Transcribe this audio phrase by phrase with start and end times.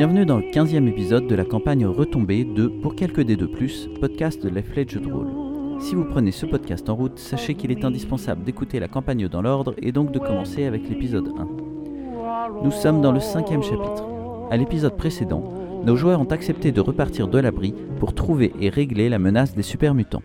[0.00, 3.86] Bienvenue dans le 15e épisode de la campagne Retombée de Pour quelques dés de plus,
[4.00, 5.28] podcast de Life Ledge de rôle.
[5.78, 9.42] Si vous prenez ce podcast en route, sachez qu'il est indispensable d'écouter la campagne dans
[9.42, 12.64] l'ordre et donc de commencer avec l'épisode 1.
[12.64, 14.06] Nous sommes dans le cinquième chapitre.
[14.50, 15.44] À l'épisode précédent,
[15.84, 19.62] nos joueurs ont accepté de repartir de l'abri pour trouver et régler la menace des
[19.62, 20.22] super mutants.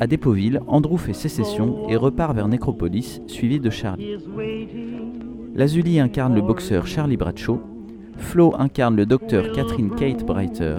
[0.00, 4.16] À Dépoville, Andrew fait sécession et repart vers Necropolis, suivi de Charlie.
[5.54, 7.60] Lazuli incarne le boxeur Charlie Bradshaw,
[8.18, 10.78] Flo incarne le docteur Catherine Kate Breiter,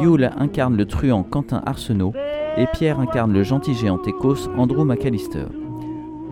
[0.00, 2.14] Yule incarne le truand Quentin Arsenault
[2.56, 5.46] et Pierre incarne le gentil géant écosse Andrew McAllister.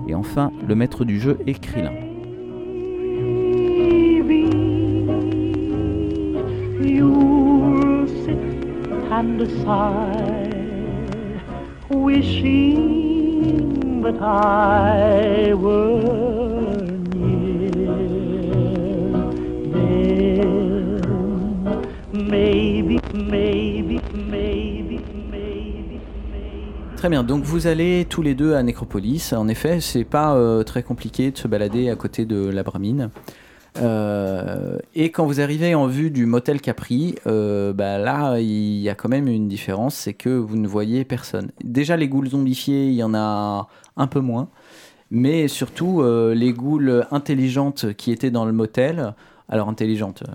[0.09, 1.61] Et enfin, le maître du jeu est
[27.03, 29.33] Très bien, donc vous allez tous les deux à Nécropolis.
[29.33, 33.11] En effet, c'est pas euh, très compliqué de se balader à côté de la Bramine.
[33.81, 38.89] Euh, et quand vous arrivez en vue du motel Capri, euh, bah là, il y
[38.89, 41.51] a quand même une différence, c'est que vous ne voyez personne.
[41.65, 44.49] Déjà, les ghouls zombifiés, il y en a un peu moins.
[45.11, 49.15] Mais surtout, les ghouls intelligentes qui étaient dans le motel.
[49.53, 50.25] Alors, intelligentes.
[50.27, 50.33] euh,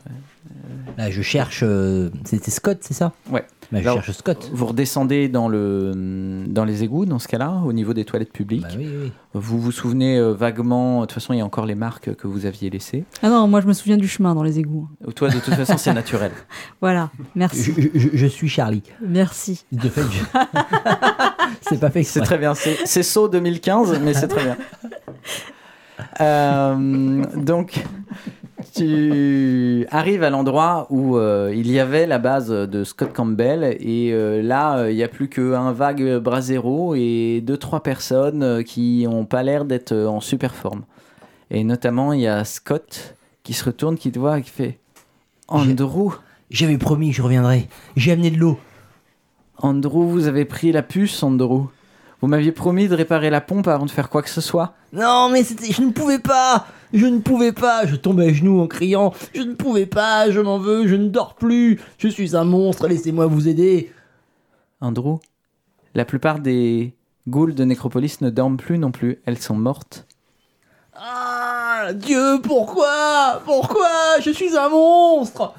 [0.97, 1.61] Là, je cherche.
[1.63, 3.43] euh, C'était Scott, c'est ça Ouais.
[3.71, 4.49] Bah, je Alors, cherche Scott.
[4.53, 8.61] Vous redescendez dans, le, dans les égouts, dans ce cas-là, au niveau des toilettes publiques.
[8.61, 9.11] Bah oui, oui.
[9.33, 12.27] Vous vous souvenez euh, vaguement, de toute façon, il y a encore les marques que
[12.27, 13.03] vous aviez laissées.
[13.21, 14.87] Ah non, moi je me souviens du chemin dans les égouts.
[15.15, 16.31] Toi, de toute façon, c'est naturel.
[16.81, 17.73] Voilà, merci.
[17.77, 18.83] Je, je- je suis Charlie.
[19.05, 19.65] Merci.
[19.73, 20.23] De fait, je...
[21.61, 22.21] c'est pas fait C'est exprès.
[22.21, 22.53] très bien.
[22.55, 24.57] C'est c'est saut 2015, mais c'est très bien.
[26.21, 27.83] Euh, donc,
[28.77, 34.11] tu arrives à l'endroit où euh, il y avait la base de Scott Campbell, et
[34.13, 38.63] euh, là, euh, il n'y a plus qu'un vague brasero et deux, trois personnes euh,
[38.63, 40.83] qui n'ont pas l'air d'être euh, en super forme.
[41.49, 44.79] Et notamment, il y a Scott qui se retourne, qui te voit, et qui fait
[45.47, 46.13] Andrew.
[46.49, 47.67] J'avais promis que je reviendrais.
[47.95, 48.59] J'ai amené de l'eau.
[49.59, 51.67] Andrew, vous avez pris la puce, Andrew.
[52.21, 54.73] Vous m'aviez promis de réparer la pompe avant de faire quoi que ce soit.
[54.91, 56.67] Non, mais je ne pouvais pas.
[56.93, 57.85] Je ne pouvais pas.
[57.85, 59.13] Je tombe à genoux en criant.
[59.33, 60.31] Je ne pouvais pas.
[60.31, 60.87] Je m'en veux.
[60.87, 61.79] Je ne dors plus.
[61.97, 62.87] Je suis un monstre.
[62.87, 63.91] Laissez-moi vous aider.
[64.79, 65.17] Andrew,
[65.95, 66.93] la plupart des
[67.27, 69.19] ghouls de Nécropolis ne dorment plus non plus.
[69.25, 70.05] Elles sont mortes.
[70.95, 75.53] Ah, Dieu, pourquoi Pourquoi Je suis un monstre.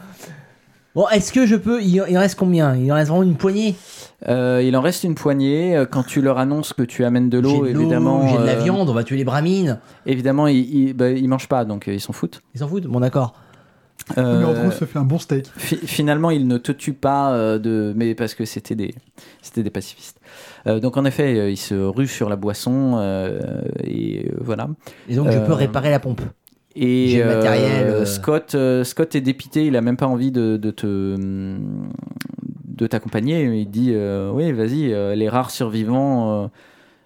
[0.95, 2.75] Bon, est-ce que je peux il, il en reste combien?
[2.75, 3.77] Il en reste vraiment une poignée?
[4.27, 5.77] Euh, il en reste une poignée.
[5.77, 8.27] Euh, Quand tu leur annonces que tu amènes de l'eau, évidemment.
[8.29, 9.79] j'ai de la euh, viande, on va tuer les bramines.
[10.07, 10.59] Évidemment, ils,
[10.89, 12.43] ils, bah, ils mangent pas, donc ils s'en foutent.
[12.55, 13.35] Ils s'en foutent Bon, d'accord.
[14.17, 15.47] Euh, Mais Andrew se fait un bon steak.
[15.57, 18.95] fi- finalement, ils ne te tuent pas, euh, de, mais parce que c'était des,
[19.43, 20.19] c'était des pacifistes.
[20.67, 24.69] Euh, donc en effet, ils se ruent sur la boisson euh, et voilà.
[25.09, 26.23] Et donc, je peux réparer la pompe.
[26.75, 28.05] Et J'ai le euh, matériel, euh.
[28.07, 31.91] Scott, euh, Scott est dépité, il a même pas envie de, de te hum,
[32.79, 33.43] de t'accompagner.
[33.43, 36.51] Il dit euh, oui, vas-y, euh, les rares survivants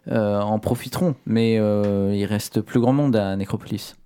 [0.08, 3.96] euh, en profiteront, mais il reste plus grand monde à Nécropolis.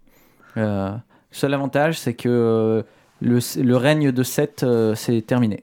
[0.56, 2.84] Seul avantage, c'est que
[3.21, 5.62] le, le règne de Seth c'est terminé.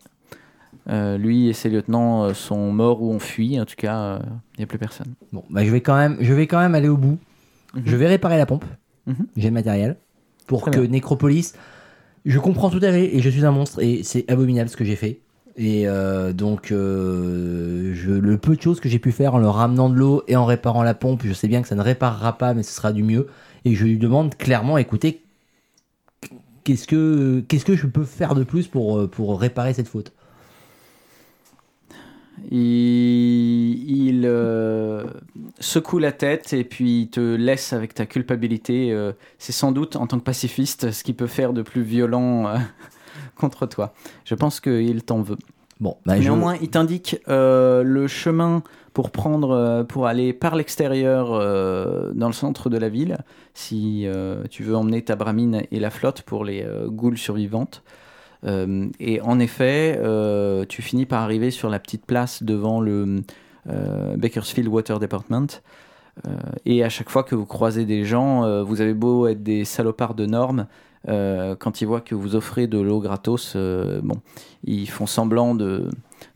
[0.89, 3.59] Euh, lui et ses lieutenants euh, sont morts ou ont fui.
[3.59, 4.19] En tout cas, euh,
[4.55, 5.13] il n'y a plus personne.
[5.31, 7.17] Bon, bah, je vais quand même, je vais quand même aller au bout.
[7.73, 7.83] Mhm.
[7.85, 8.65] Je vais réparer la pompe.
[9.07, 9.27] Mhm.
[9.37, 9.97] J'ai le matériel.
[10.45, 10.89] Pour Très que bien.
[10.89, 11.53] Nécropolis.
[12.25, 14.85] Je comprends tout à fait et je suis un monstre et c'est abominable ce que
[14.85, 15.19] j'ai fait.
[15.55, 19.89] Et euh, donc, euh, le peu de choses que j'ai pu faire en leur ramenant
[19.89, 22.53] de l'eau et en réparant la pompe, je sais bien que ça ne réparera pas,
[22.53, 23.27] mais ce sera du mieux.
[23.65, 25.21] Et je lui demande clairement, écoutez,
[26.63, 30.11] qu'est-ce que, qu'est-ce que je peux faire de plus pour, euh, pour réparer cette faute?
[32.51, 34.27] Il,
[35.59, 38.95] secoue la tête et puis il te laisse avec ta culpabilité.
[39.37, 42.53] c'est sans doute, en tant que pacifiste, ce qu'il peut faire de plus violent
[43.43, 43.93] contre toi.
[44.25, 45.37] Je pense qu'il t'en veut.
[45.79, 48.63] Bon, bah, je- Néanmoins, il t'indique euh, le chemin
[48.93, 53.17] pour prendre, euh, pour aller par l'extérieur euh, dans le centre de la ville,
[53.53, 54.05] si
[54.49, 57.83] tu veux emmener ta bramine et la flotte pour les ghouls survivantes.
[58.99, 59.99] Et en effet,
[60.69, 63.21] tu finis par arriver sur la petite place devant le
[64.17, 65.61] Bakersfield Water Department.
[66.65, 70.15] Et à chaque fois que vous croisez des gens, vous avez beau être des salopards
[70.15, 70.67] de normes,
[71.09, 74.15] euh, quand ils voient que vous offrez de l'eau gratos, euh, bon,
[74.63, 75.89] ils font semblant de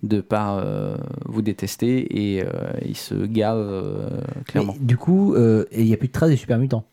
[0.04, 2.48] de pas euh, vous détester et euh,
[2.86, 4.10] ils se gavent euh,
[4.46, 4.74] clairement.
[4.80, 6.84] Mais du coup, euh, il n'y a plus de traces des super mutants.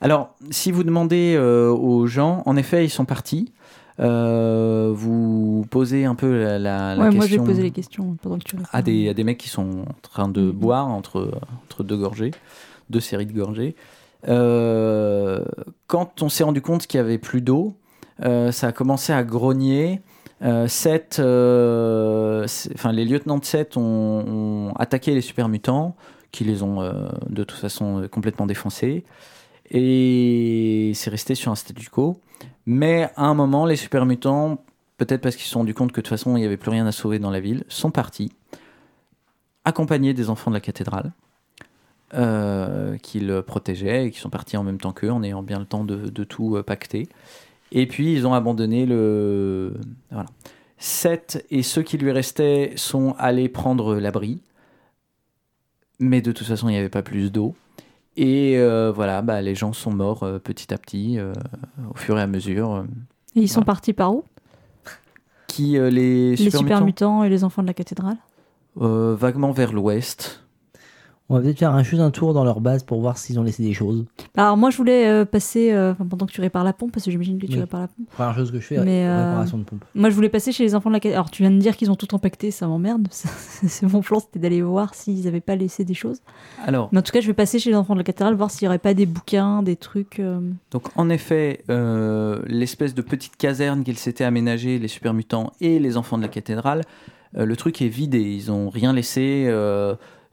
[0.00, 3.52] Alors, si vous demandez euh, aux gens, en effet, ils sont partis.
[4.00, 7.70] Euh, vous posez un peu la, la- la Ouais, moi, je question vais poser les
[7.72, 10.52] questions pendant que tu à des, à des mecs qui sont en train de Mhm.
[10.52, 11.32] boire entre,
[11.64, 12.30] entre deux gorgées,
[12.90, 13.74] deux séries de gorgées.
[14.26, 15.44] Euh,
[15.86, 17.74] quand on s'est rendu compte qu'il n'y avait plus d'eau,
[18.24, 20.00] euh, ça a commencé à grogner.
[20.42, 20.66] Euh,
[22.74, 25.94] enfin, les lieutenants de 7 ont, ont attaqué les super mutants,
[26.32, 26.80] qui les ont
[27.28, 29.04] de toute façon complètement défoncés.
[29.70, 32.20] Et c'est resté sur un statu quo.
[32.66, 34.58] Mais à un moment, les super mutants,
[34.98, 36.70] peut-être parce qu'ils se sont rendus compte que de toute façon il n'y avait plus
[36.70, 38.30] rien à sauver dans la ville, sont partis,
[39.64, 41.12] accompagnés des enfants de la cathédrale,
[42.14, 45.66] euh, qu'ils protégeaient et qui sont partis en même temps qu'eux, en ayant bien le
[45.66, 47.08] temps de, de tout euh, pacter.
[47.70, 49.74] Et puis ils ont abandonné le.
[50.10, 50.26] Voilà.
[50.78, 54.40] Seth et ceux qui lui restaient sont allés prendre l'abri,
[55.98, 57.54] mais de toute façon il n'y avait pas plus d'eau.
[58.16, 61.32] Et euh, voilà, bah, les gens sont morts euh, petit à petit, euh,
[61.92, 62.84] au fur et à mesure.
[63.36, 64.24] Et ils sont partis par où?
[65.46, 68.16] Qui les, Les super, super mutants et les enfants de la cathédrale?
[68.76, 70.44] Vaguement vers l'ouest.
[71.30, 73.42] On va peut-être faire un, juste un tour dans leur base pour voir s'ils ont
[73.42, 74.06] laissé des choses.
[74.34, 76.90] Bah, Alors, moi, je voulais euh, passer, euh, enfin, pendant que tu répares la pompe,
[76.92, 77.60] parce que j'imagine que tu Oui.
[77.60, 78.08] répares la pompe.
[78.12, 79.84] Première chose que je fais, Mais, euh, réparation de pompe.
[79.94, 81.18] Moi, je voulais passer chez les enfants de la cathédrale.
[81.20, 83.08] Alors, tu viens de dire qu'ils ont tout empaqueté, ça m'emmerde.
[83.12, 86.20] C'est mon plan, c'était d'aller voir s'ils n'avaient pas laissé des choses.
[86.64, 88.50] Alors, Mais en tout cas, je vais passer chez les enfants de la cathédrale, voir
[88.50, 90.20] s'il n'y aurait pas des bouquins, des trucs.
[90.20, 90.40] euh,
[90.70, 95.78] donc en effet, euh, l'espèce de petite caserne qu'ils s'étaient aménagée, les super mutants et
[95.78, 96.84] les enfants de la cathédrale,
[97.36, 98.20] euh, le truc est vidé.
[98.20, 99.46] Ils ont rien laissé.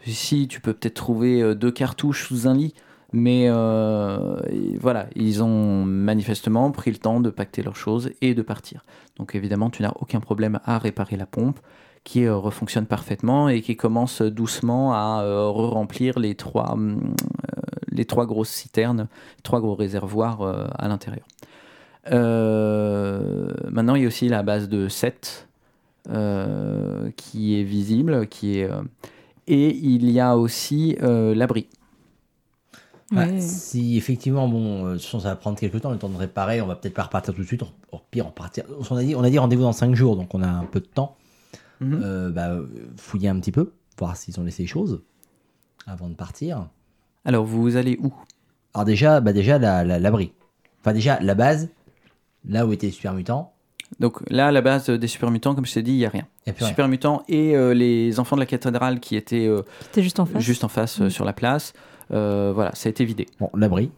[0.07, 2.74] Ici, tu peux peut-être trouver euh, deux cartouches sous un lit.
[3.13, 4.38] Mais euh,
[4.80, 8.84] voilà, ils ont manifestement pris le temps de pacter leurs choses et de partir.
[9.18, 11.60] Donc évidemment, tu n'as aucun problème à réparer la pompe
[12.04, 17.16] qui euh, refonctionne parfaitement et qui commence doucement à re-remplir les trois, hum,
[17.90, 19.08] les trois grosses citernes,
[19.44, 20.42] trois gros réservoirs
[20.78, 21.25] à l'intérieur.
[22.12, 25.48] Maintenant, il y a aussi la base de 7
[26.12, 28.69] euh, qui est visible, qui est,
[29.48, 31.68] et il y a aussi euh, l'abri.
[33.12, 33.40] Bah, ouais.
[33.40, 36.18] si effectivement, bon, euh, de toute façon, ça va prendre quelques temps, le temps de
[36.18, 37.62] réparer, on va peut-être pas repartir tout de suite.
[37.92, 38.66] Au pire, on partir.
[38.90, 40.80] On a dit, on a dit rendez-vous dans 5 jours, donc on a un peu
[40.80, 41.16] de temps.
[41.82, 42.02] Mhm.
[42.04, 42.58] Euh, bah,
[42.98, 45.02] fouiller un petit peu, voir s'ils ont laissé des choses
[45.86, 46.68] avant de partir.
[47.26, 48.14] Alors, vous allez où?
[48.74, 50.32] Alors déjà, bah déjà la- la- l'abri.
[50.82, 51.70] enfin déjà la base,
[52.48, 53.54] là où étaient les super mutants.
[54.00, 56.10] Donc là, à la base des super mutants, comme je t'ai dit, il n'y a
[56.10, 56.26] rien.
[56.46, 56.68] Rien.
[56.68, 60.26] Super mutants et euh, les enfants de la cathédrale qui étaient euh, C'était juste en
[60.26, 60.42] face.
[60.42, 61.10] juste en face euh, Mm.
[61.10, 61.74] sur la place.
[62.14, 63.28] Euh, voilà, ça a été vidé.
[63.40, 63.92] Bon, l'abri.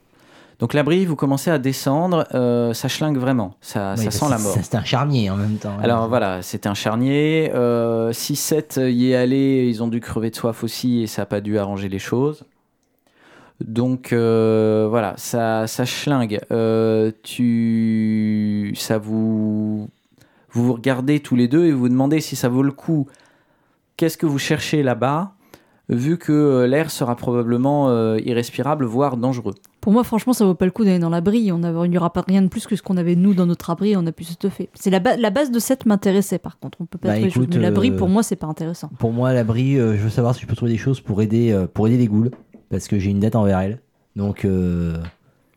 [0.59, 4.25] Donc l'abri, vous commencez à descendre, euh, ça schlingue vraiment, ça, Oui, ça bah, sent
[4.31, 4.53] la mort.
[4.55, 5.77] ça, C'est un charnier en même temps.
[5.83, 7.51] Alors voilà, c'était un charnier.
[7.53, 11.25] Euh, 6-7 y est allé, ils ont dû crever de soif aussi et ça n'a
[11.27, 12.43] pas dû arranger les choses.
[13.65, 16.39] Donc euh, voilà, ça, ça schlingue.
[16.51, 19.89] Euh, tu, ça vous,
[20.51, 23.07] vous vous regardez tous les deux et vous vous demandez si ça vaut le coup.
[23.97, 25.31] Qu'est-ce que vous cherchez là-bas,
[25.89, 29.55] vu que euh, l'air sera probablement euh, irrespirable, voire dangereux?
[29.81, 31.49] Pour moi, franchement, ça vaut pas le coup d'aller dans l'abri.
[31.51, 33.95] On n'y aura pas rien de plus que ce qu'on avait nous dans notre abri.
[33.95, 34.69] On a pu se tuffer.
[34.73, 36.39] C'est la, ba- la base de 7 m'intéressait.
[36.39, 37.47] Par contre, on peut pas Bah, trouver des choses.
[37.55, 38.89] Mais l'abri, euh, pour moi, c'est pas intéressant.
[38.99, 41.53] Pour moi, l'abri, euh, je veux savoir si je peux trouver des choses pour aider,
[41.53, 42.31] euh, pour aider les ghouls,
[42.69, 43.79] parce que j'ai une dette envers elles.
[44.15, 44.97] Donc, euh,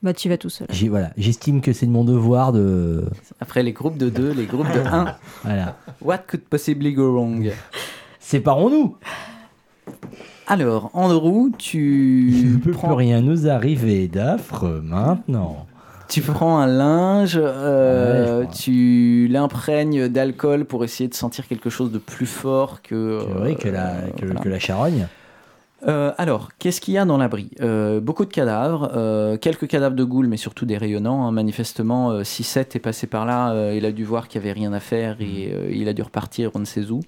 [0.03, 0.67] Bah, tu y vas tout seul.
[0.71, 3.05] j'ai- voilà, j'estime que c'est de mon devoir de,
[3.41, 5.15] Après les groupes de 2, les groupes de 1.
[5.45, 5.77] voilà.
[6.03, 7.51] What could possibly go wrong?
[8.19, 8.97] Séparons-nous.
[10.47, 15.67] Alors, Andrew, tu Il ne prends, plus rien nous arriver d'affreux maintenant.
[16.09, 21.71] tu prends un linge, euh, Ouais, je tu l'imprègnes d'alcool pour essayer de sentir quelque
[21.71, 23.21] chose de plus fort que.
[23.55, 24.41] Que la, euh, que, voilà.
[24.41, 25.07] que la charogne.
[25.87, 27.51] Euh, alors, qu'est-ce qu'il y a dans l'abri?
[27.61, 31.27] Euh, Beaucoup de cadavres, euh, quelques cadavres de ghouls, mais surtout des rayonnants.
[31.27, 31.33] hein.
[31.33, 34.73] Manifestement, si Seth est passé par là, il a dû voir qu'il n'y avait rien
[34.73, 37.01] à faire et euh, il a dû repartir, on ne sait où.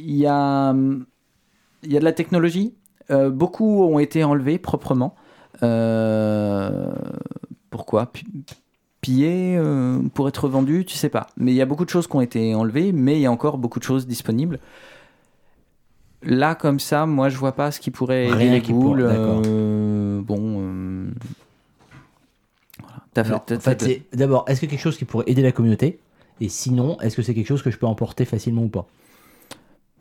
[0.00, 0.74] Il y, a,
[1.82, 2.74] il y a de la technologie.
[3.10, 5.14] Beaucoup ont été enlevés proprement.
[7.70, 8.06] Pourquoi?
[8.12, 8.26] Pi-
[9.00, 11.28] Pillés euh, pour être vendus Tu sais pas.
[11.36, 13.32] Mais il y a beaucoup de choses qui ont été enlevées, mais il y a
[13.32, 14.58] encore beaucoup de choses disponibles.
[16.22, 19.42] Là, comme ça, moi, je vois pas ce qui pourrait aider Rien les qui d'accord.
[19.46, 20.56] euh, bon.
[20.60, 21.10] euh,
[23.14, 23.44] voilà.
[23.60, 25.98] Fait- D'abord, est-ce que quelque chose qui pourrait aider la communauté?
[26.40, 28.86] Et sinon, est-ce que c'est quelque chose que je peux emporter facilement ou pas?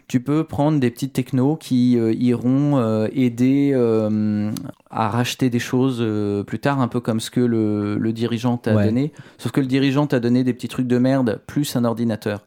[0.08, 4.52] Tu peux prendre des petites technos qui euh, iront euh, aider euh,
[4.90, 6.04] à racheter des choses
[6.46, 8.86] plus tard, un peu comme ce que le, le dirigeant t'a Ouais.
[8.86, 9.12] donné.
[9.38, 12.46] Sauf que le dirigeant t'a donné des petits trucs de merde, plus un ordinateur,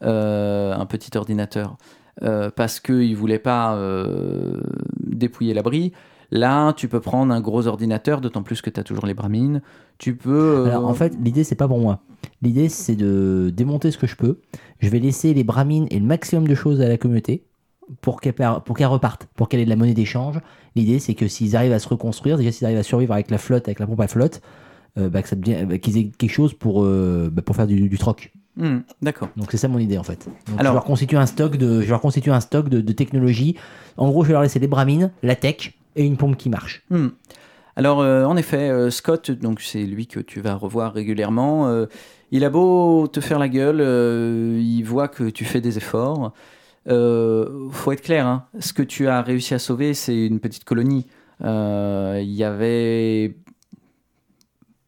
[0.00, 1.76] un petit ordinateur,
[2.22, 4.60] euh, parce qu'il voulait pas euh,
[5.00, 5.92] dépouiller l'abri.
[6.30, 9.60] Là, tu peux prendre un gros ordinateur, d'autant plus que tu as toujours les bramines.
[9.98, 10.30] Tu peux.
[10.60, 12.00] euh, Alors en fait, l'idée c'est pas pour moi.
[12.40, 14.40] L'idée c'est de démonter ce que je peux.
[14.80, 17.44] Je vais laisser les bramines et le maximum de choses à la communauté
[18.00, 20.38] pour qu'elle pour qu'elle reparte, pour qu'elle ait de la monnaie d'échange.
[20.74, 23.38] L'idée c'est que s'ils arrivent à se reconstruire, déjà s'ils arrivent à survivre avec la
[23.38, 24.40] flotte, avec la pompe à flotte,
[24.96, 28.32] bah, bah, qu'ils aient quelque chose pour, bah, faire du, du troc.
[28.56, 29.28] Hmm, D'accord.
[29.36, 30.26] Donc c'est ça mon idée en fait.
[30.46, 32.92] Donc, Alors- je leur constitue un stock de, je leur constitue un stock de, de
[32.92, 33.56] technologie.
[33.96, 36.84] En gros, je vais leur laisser des bramines, la tech et une pompe qui marche.
[36.90, 37.08] Hmm.
[37.76, 41.68] Alors, euh, en effet, euh, Scott, donc c'est lui que tu vas revoir régulièrement.
[41.68, 41.86] euh,
[42.30, 43.80] il a beau te faire la gueule,
[44.58, 46.32] il voit que tu fais des efforts.
[46.86, 51.06] Faut être clair, hein, ce que tu as réussi à sauver, c'est une petite colonie.
[51.42, 53.36] Il y avait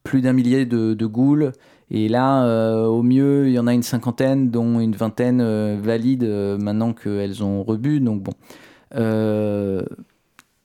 [0.05, 1.53] plus d'un millier de, de ghouls.
[1.91, 5.79] Et là, euh, au mieux, il y en a une cinquantaine, dont une vingtaine euh,
[5.81, 8.01] valides euh, maintenant qu'elles ont rebu.
[8.01, 8.33] Donc bon.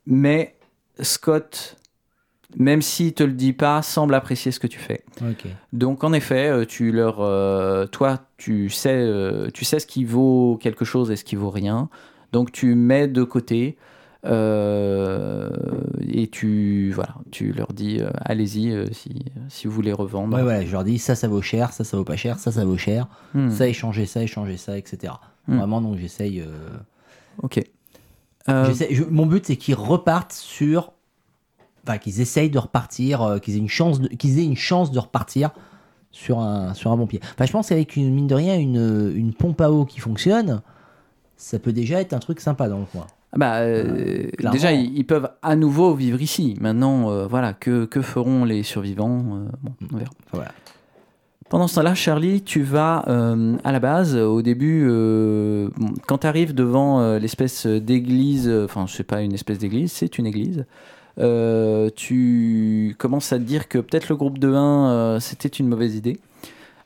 [0.06, 0.56] Mais
[1.02, 1.78] Scott,
[2.58, 5.04] même s'il te le dit pas, semble apprécier ce que tu fais.
[5.74, 7.18] Donc en effet, tu leur,
[7.92, 9.08] toi, tu sais,
[9.54, 11.90] tu sais ce qui vaut quelque chose et ce qui vaut rien.
[12.32, 13.78] Donc tu mets de côté
[14.26, 15.50] euh,
[16.08, 20.36] et tu, voilà, tu leur dis, euh, allez-y euh, si, si vous voulez revendre.
[20.38, 22.52] Ouais, ouais, je leur dis ça, ça vaut cher, ça, ça vaut pas cher, ça,
[22.52, 25.14] ça vaut cher, Hmm, ça, échanger ça, échanger ça, etc.
[25.48, 25.58] Hmm.
[25.58, 26.44] Vraiment, donc j'essaye.
[27.42, 27.62] Ok.
[28.48, 30.92] Je- mon but, c'est qu'ils repartent sur.
[31.86, 35.00] Enfin, qu'ils essayent de repartir, qu'ils aient une chance, de, qu'ils aient une chance de
[35.00, 35.52] repartir
[36.12, 37.20] sur un, sur un bon pied.
[37.34, 40.62] Enfin, je pense qu'avec une mine de rien, une, une pompe à eau qui fonctionne,
[41.38, 43.08] ça peut déjà être un truc sympa dans le coin.
[43.32, 44.54] Ah Bah, euh, clairement.
[44.54, 46.56] déjà, ils, ils peuvent à nouveau vivre ici.
[46.60, 50.10] Maintenant, euh, voilà, que, que feront les survivants Euh, Bon, on verra.
[50.26, 50.52] Enfin, voilà.
[51.50, 56.20] Pendant ce temps-là, Charlie, tu vas euh, à la base, au début, euh, bon, quand
[56.20, 60.20] tu arrives devant euh, l'espèce d'église, euh, enfin, je sais pas une espèce d'église, c'est
[60.20, 60.66] une église,
[61.20, 65.68] euh, tu commences à te dire que peut-être le groupe de 1, euh, c'était une
[65.68, 66.20] mauvaise idée.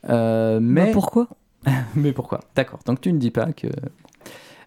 [0.09, 1.27] Euh, mais Bah, pourquoi?
[1.95, 2.39] Mais pourquoi?
[2.55, 2.79] D'accord.
[2.85, 3.67] Donc tu ne dis pas que.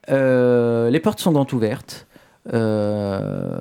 [0.08, 2.06] Euh, les portes sont donc ouvertes.
[2.52, 3.60] Euh,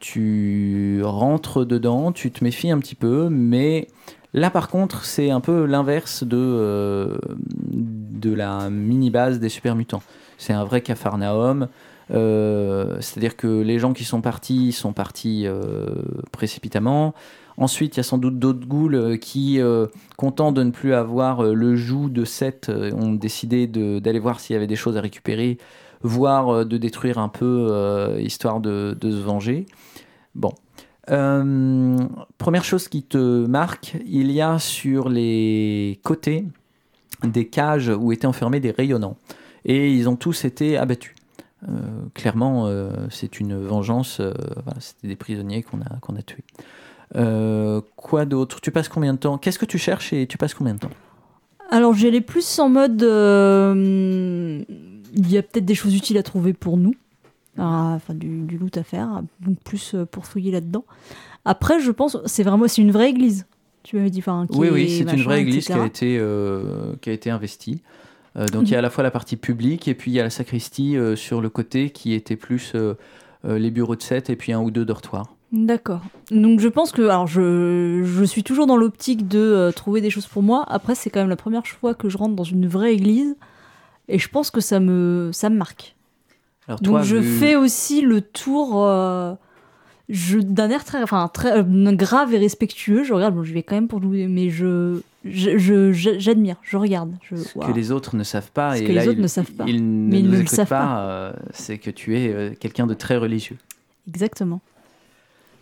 [0.00, 3.88] tu rentres dedans, tu te méfies un petit peu, mais
[4.32, 7.18] là par contre c'est un peu l'inverse de, euh,
[7.70, 10.02] de la mini base des super mutants.
[10.38, 11.68] C'est un vrai capharnaüm.
[12.10, 15.46] Euh, C'est-à-dire que les gens qui sont partis sont partis
[16.32, 17.14] précipitamment.
[17.56, 20.92] Ensuite, il y a sans doute d'autres ghouls euh, qui, euh, contents de ne plus
[20.92, 24.96] avoir euh, le joug de Seth, ont décidé d'aller voir s'il y avait des choses
[24.96, 25.58] à récupérer,
[26.02, 29.66] voire de détruire un peu, histoire de, se venger.
[30.34, 30.52] Bon.
[31.06, 36.44] Première chose qui te marque, il y a sur les côtés
[37.22, 39.16] des cages où étaient enfermés des rayonnants.
[39.64, 41.14] Et ils ont tous été abattus.
[42.12, 42.70] Clairement,
[43.10, 44.20] c'est une vengeance.
[44.78, 46.44] C'était des prisonniers qu'on a tués.
[47.16, 48.60] Euh, quoi d'autre?
[48.60, 49.38] Tu passes combien de temps?
[49.38, 50.90] Qu'est-ce que tu cherches et tu passes combien de temps?
[51.70, 53.02] Alors j'allais plus en mode.
[53.02, 54.62] euh,
[55.14, 56.94] Il y a peut-être des choses utiles à trouver pour nous.
[57.58, 59.22] Ah, Enfin, du, du loot à faire.
[59.40, 60.84] Donc plus euh, pour fouiller là-dedans.
[61.44, 62.16] Après, je pense.
[62.26, 62.66] C'est vraiment.
[62.68, 63.46] C'est une vraie église.
[63.82, 64.18] Tu m'avais dit.
[64.20, 67.12] Enfin, qui Oui, oui, est c'est une vraie église qui a été, euh, qui a
[67.12, 67.82] été investie.
[68.52, 70.24] Donc il y a à la fois la partie publique et puis il y a
[70.24, 72.72] la sacristie sur le côté qui était plus
[73.44, 75.33] les bureaux de 7 et puis un ou deux dortoirs.
[75.56, 76.00] D'accord.
[76.32, 80.10] Donc je pense que alors je, je suis toujours dans l'optique de euh, trouver des
[80.10, 80.64] choses pour moi.
[80.66, 83.36] Après c'est quand même la première fois que je rentre dans une vraie église
[84.08, 85.94] et je pense que ça me ça me marque.
[86.66, 89.34] Alors Donc je vu- fais aussi le tour euh,
[90.08, 93.04] je d'un air très enfin très euh, grave et respectueux.
[93.04, 96.56] Je regarde bon je vais quand même pour jouer mais je je- je- je- j'admire,
[96.62, 97.12] je, regarde.
[97.22, 99.22] Je, ce que les autres ne savent pas Ce et que les là autres ils,
[99.22, 99.64] ne savent pas.
[99.68, 102.94] ils ne Mais ils ne le savent pas, euh, c'est que tu es quelqu'un de
[102.94, 103.56] très religieux.
[104.08, 104.60] Exactement.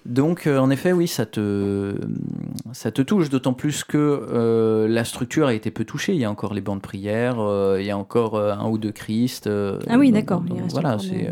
[0.04, 1.94] Donc, euh, en effet, oui, ça te,
[2.72, 6.14] ça te touche, d'autant plus que euh, la structure a été peu touchée.
[6.14, 8.78] Il y a encore les bancs de prière, euh, il y a encore un ou
[8.78, 9.48] deux Christ.
[9.88, 11.30] Ah oui, d'accord, Voilà, c'est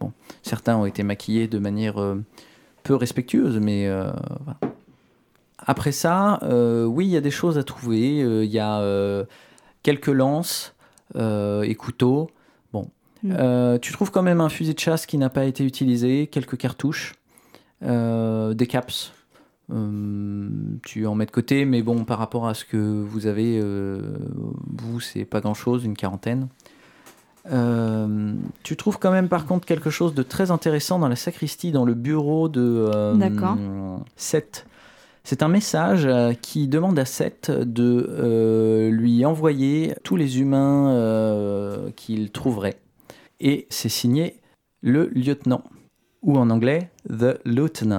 [0.00, 0.12] bon.
[0.42, 1.96] Certains ont été maquillés de manière
[2.84, 4.58] peu respectueuse, mais voilà.
[5.58, 6.38] après ça,
[6.86, 8.18] oui, il y a des choses à trouver.
[8.18, 9.26] Il y a
[9.82, 10.74] quelques lances
[11.16, 12.30] et couteaux.
[12.72, 12.88] Bon,
[13.22, 13.34] Mm.
[13.38, 16.56] Euh, tu trouves quand même un fusil de chasse qui n'a pas été utilisé, quelques
[16.56, 17.14] cartouches,
[17.82, 19.12] des caps.
[19.70, 20.48] Euh,
[20.82, 24.00] tu en mets de côté, mais bon, par rapport à ce que vous avez, euh,
[24.78, 26.48] vous, c'est pas grand chose, une quarantaine.
[27.50, 31.72] Euh, tu trouves quand même par contre quelque chose de très intéressant dans la sacristie,
[31.72, 33.96] dans le bureau de euh.
[34.16, 34.66] Seth.
[35.24, 40.90] C'est un message euh, qui demande à Seth de euh, lui envoyer tous les humains
[40.90, 42.78] euh, qu'il trouverait.
[43.40, 44.40] Et c'est signé
[44.80, 45.62] le lieutenant.
[46.22, 47.98] Ou en anglais The Lieutenant.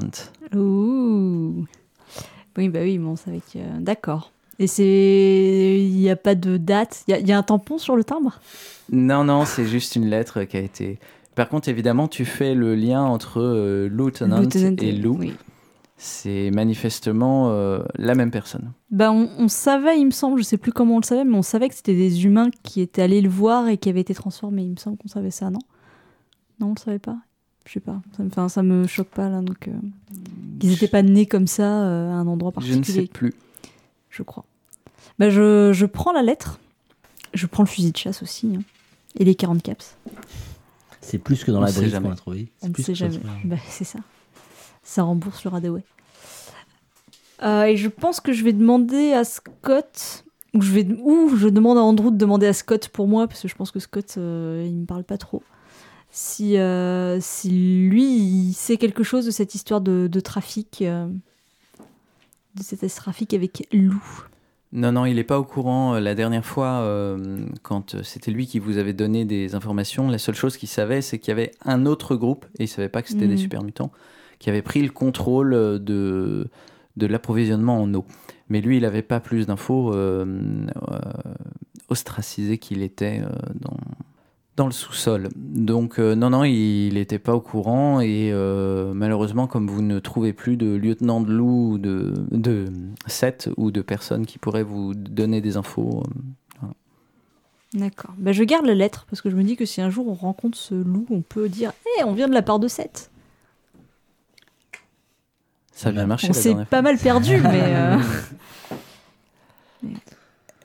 [0.55, 1.65] Ouh.
[2.57, 3.43] Oui, bah oui, bon, c'est avec.
[3.55, 4.31] euh, D'accord.
[4.57, 5.77] Et c'est.
[5.79, 7.03] Il n'y a pas de date?
[7.07, 8.39] Il y a- il y, a un tampon sur le timbre?
[8.91, 10.99] Non, non, c'est juste une lettre qui a été.
[11.35, 15.15] Par contre, évidemment, tu fais le lien entre euh, Lieutenant, Lieutenant et Lou.
[15.19, 15.33] oui.
[16.01, 18.71] C'est manifestement euh, la même personne.
[18.89, 21.35] Bah, on, on savait, il me semble, je sais plus comment on le savait, mais
[21.37, 24.13] on savait que c'était des humains qui étaient allés le voir et qui avaient été
[24.13, 24.63] transformés.
[24.63, 25.59] Il me semble qu'on savait ça, non?
[26.61, 27.17] Non, on le savait pas
[27.69, 28.01] Je sais pas.
[28.17, 29.41] Ça me, enfin, ça me choque pas, là.
[29.41, 29.71] Donc, euh,
[30.59, 33.01] qu'ils n'étaient pas nés comme ça euh, à un endroit Je ne particulier.
[33.05, 33.31] sais plus.
[34.09, 34.43] je crois.
[35.19, 36.59] Bah, je, je prends la lettre.
[37.35, 38.55] Je prends le fusil de chasse aussi.
[38.57, 38.61] hein.
[39.19, 39.95] Et les 40 caps.
[40.99, 42.07] C'est plus que dans On la jamais.
[42.07, 42.47] qu'on a trouvé.
[42.63, 43.19] On ne sait jamais.
[43.45, 43.99] Bah, c'est ça.
[44.81, 45.83] Ça rembourse le Radaway.
[47.43, 51.47] Euh, et je pense que je vais demander à Scott, ou je, vais, ou je
[51.47, 54.15] demande à Andrew de demander à Scott pour moi, parce que je pense que Scott,
[54.17, 55.43] euh, il me parle pas trop.
[56.11, 57.49] Si, euh, si
[57.89, 61.07] lui, il sait quelque chose de cette histoire de, de trafic, euh,
[62.55, 64.01] de cet trafic avec Lou.
[64.71, 65.95] Non, non, il n'est pas au courant.
[65.95, 70.17] Euh, La dernière fois, euh, quand c'était lui qui vous avait donné des informations, la
[70.17, 72.89] seule chose qu'il savait, c'est qu'il y avait un autre groupe, et il ne savait
[72.89, 73.31] pas que c'était Mhm.
[73.31, 73.91] des super mutants,
[74.39, 76.47] qui avait pris le contrôle de,
[76.97, 78.05] de l'approvisionnement en eau.
[78.49, 79.93] Mais lui, il n'avait pas plus d'infos,
[81.89, 83.21] ostracisé qu'il était
[83.55, 83.77] dans,
[84.59, 85.29] dans le sous-sol.
[85.37, 89.99] Donc, euh, non, non, il n'était pas au courant, et euh, malheureusement, comme vous ne
[89.99, 92.65] trouvez plus de lieutenant de loup, de, de
[93.07, 96.03] Seth ou de personnes qui pourraient vous donner des infos,
[96.61, 96.67] euh,
[97.73, 98.13] D'accord.
[98.17, 100.13] Bah, je garde la lettre, parce que je me dis que si un jour on
[100.13, 103.09] rencontre ce loup, on peut dire Hé, on vient de la part de Seth.
[105.71, 106.81] ça a bien marché On s'est pas fois.
[106.81, 107.97] mal perdu, mais.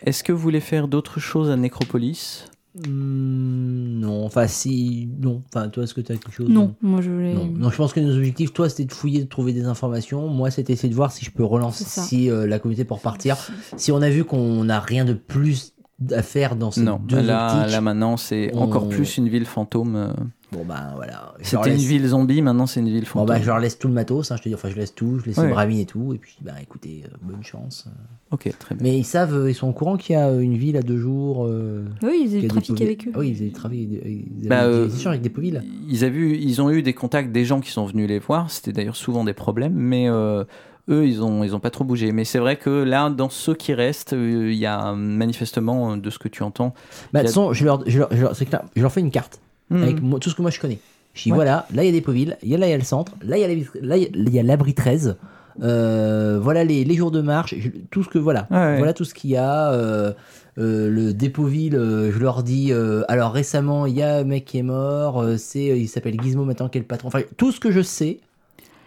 [0.05, 5.43] Est-ce que vous voulez faire d'autres choses à Nécropolis Hmm, non, enfin si, non.
[5.49, 7.35] Enfin, toi, est-ce que tu as quelque chose Non, moi je voulais.
[7.35, 7.47] Non.
[7.47, 10.29] Non, je pense que nos objectifs, toi, c'était de fouiller, de trouver des informations.
[10.29, 13.37] Moi, c'était essayer de voir si je peux relancer si, euh, la communauté pour partir.
[13.77, 15.73] Si on a vu qu'on n'a rien de plus
[16.11, 19.29] à faire dans ces Non, deux là, optiques, là maintenant c'est on- encore plus une
[19.29, 20.13] ville fantôme.
[20.55, 20.59] Euh.
[20.59, 21.35] bon ben voilà.
[21.41, 23.27] Je C'était une ville zombie, maintenant c'est une ville Bon fantôme.
[23.27, 25.19] bah je leur laisse tout le matos, hein, je te dis, enfin je laisse tout,
[25.21, 25.47] je laisse Ouais.
[25.47, 27.87] les bramines et tout, et puis bah écoutez, euh, bonne chance.
[28.31, 28.83] Ok, très bien.
[28.83, 30.83] Mais ils savent, euh, ils sont au courant qu'il y a euh, une ville à
[30.83, 31.47] deux jours.
[31.47, 33.13] euh, Oui, ils y du des trafic avec eux.
[33.15, 33.99] Ah oui, ils faisaient du travail, ils
[34.41, 35.61] avaient Bah, des euh, échanges avec des pauvilles.
[35.89, 38.51] Ils, avaient eu- ils ont eu des contacts des gens qui sont venus les voir.
[38.51, 40.45] C'était d'ailleurs souvent des problèmes, mais euh,
[40.89, 42.11] eux, ils ont, ils ont pas trop bougé.
[42.13, 45.93] Mais c'est vrai que là, dans ceux qui restent, euh, il y a euh, manifestement,
[45.93, 46.75] euh, de ce que tu entends,
[47.13, 48.93] Bah de a- toute façon, je leur, je leur, je leur- c'est clair, je leur
[48.93, 49.83] fais une carte Hmm.
[49.83, 50.79] avec moi- tout ce que moi je connais.
[51.15, 51.37] Je dis Ouais.
[51.37, 52.83] voilà, là il y a des pauvilles, il y a là il y a le
[52.85, 55.17] centre, là il y a l'abri 13.
[55.63, 58.77] euh, voilà les, les jours de marche, je- tout ce que voilà, ouais.
[58.79, 59.71] voilà tout ce qu'il y a.
[59.73, 60.13] euh,
[60.59, 62.73] euh, le Dépoville, je leur dis.
[63.09, 65.25] alors récemment, il y a un mec qui est mort.
[65.39, 67.09] c'est, il s'appelle Gizmo maintenant, qui est le patron.
[67.09, 68.21] Enfin, tout ce que je sais,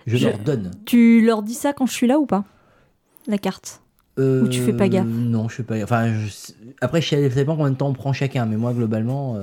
[0.06, 0.72] je Je- leur donne.
[0.86, 2.44] Tu leur dis ça quand je suis là ou pas?
[3.28, 3.82] La carte?
[4.18, 5.06] Ou tu fais pas gaffe?
[5.06, 5.82] Non, je fais pas.
[5.84, 9.36] Enfin, je- après, je sais pas combien de temps on prend chacun, mais moi globalement.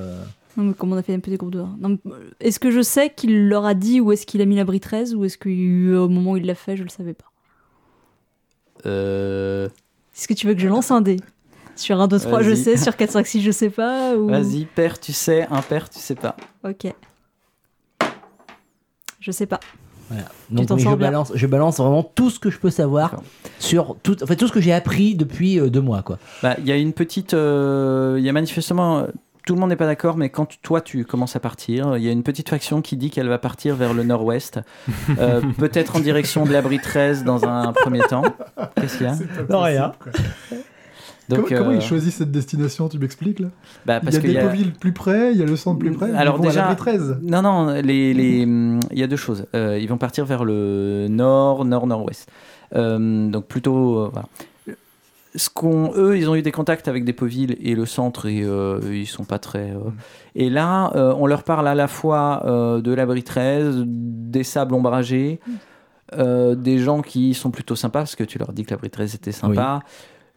[0.56, 1.58] Euh, Non, mais comme on a fait un petit groupe de.
[1.58, 4.44] Non, mais, euh, Est-ce que je sais qu'il leur a dit où est-ce qu'il a
[4.44, 7.30] mis l'abri 13 ou est-ce qu'au moment où il l'a fait, je le savais pas
[8.86, 9.68] Euh,
[10.16, 11.16] Est-ce que tu veux que je lance un dé?
[11.76, 12.76] Sur 1, 2, 3, je sais.
[12.76, 14.14] Sur 4, 5, 6, je sais pas.
[14.16, 14.28] Ou...
[14.28, 16.36] Vas-y, père, tu sais, impair, tu sais pas.
[16.62, 16.86] Ok.
[19.20, 19.58] Je sais pas.
[20.10, 20.26] Voilà.
[20.50, 23.22] Donc, mais je balance, je balance vraiment tout ce que je peux savoir
[23.58, 26.18] sur tout, en fait, tout ce que j'ai appris depuis euh, deux mois, quoi.
[26.42, 27.32] Bah, Il y a une petite.
[27.34, 29.06] euh, Il y a manifestement.
[29.46, 32.08] Tout le monde n'est pas d'accord, mais quand toi tu commences à partir, il y
[32.08, 34.60] a une petite faction qui dit qu'elle va partir vers le nord-ouest,
[35.18, 38.22] euh, peut-être en direction de l'abri 13 dans un premier temps.
[38.80, 39.16] Qu'est-ce qu'il y a
[39.50, 39.92] Non, rien.
[40.02, 40.12] quoi.
[41.28, 43.48] Donc, comment, comment euh, ils choisissent cette destination Tu m'expliques là?
[43.86, 45.90] Bah, Il y a y a- villes plus près, il y a le centre plus
[45.92, 46.08] près.
[46.10, 47.18] ils Alors vont déjà- l'abri 13.
[47.22, 49.46] Non, non, les, les, il y a deux choses.
[49.54, 52.28] Euh, ils vont partir vers le nord, nord, nord-ouest.
[52.74, 54.28] Euh, donc plutôt, euh, voilà.
[55.36, 58.78] Ce qu'on, eux, ils ont eu des contacts avec Despoville et le centre et euh,
[58.84, 59.70] ils sont pas très.
[59.72, 59.78] euh,
[60.36, 64.74] Et là, euh, on leur parle à la fois euh, de l'abri 13, des sables
[64.74, 65.40] ombragés,
[66.12, 69.16] euh, des gens qui sont plutôt sympas parce que tu leur dis que l'abri 13
[69.16, 69.80] était sympa.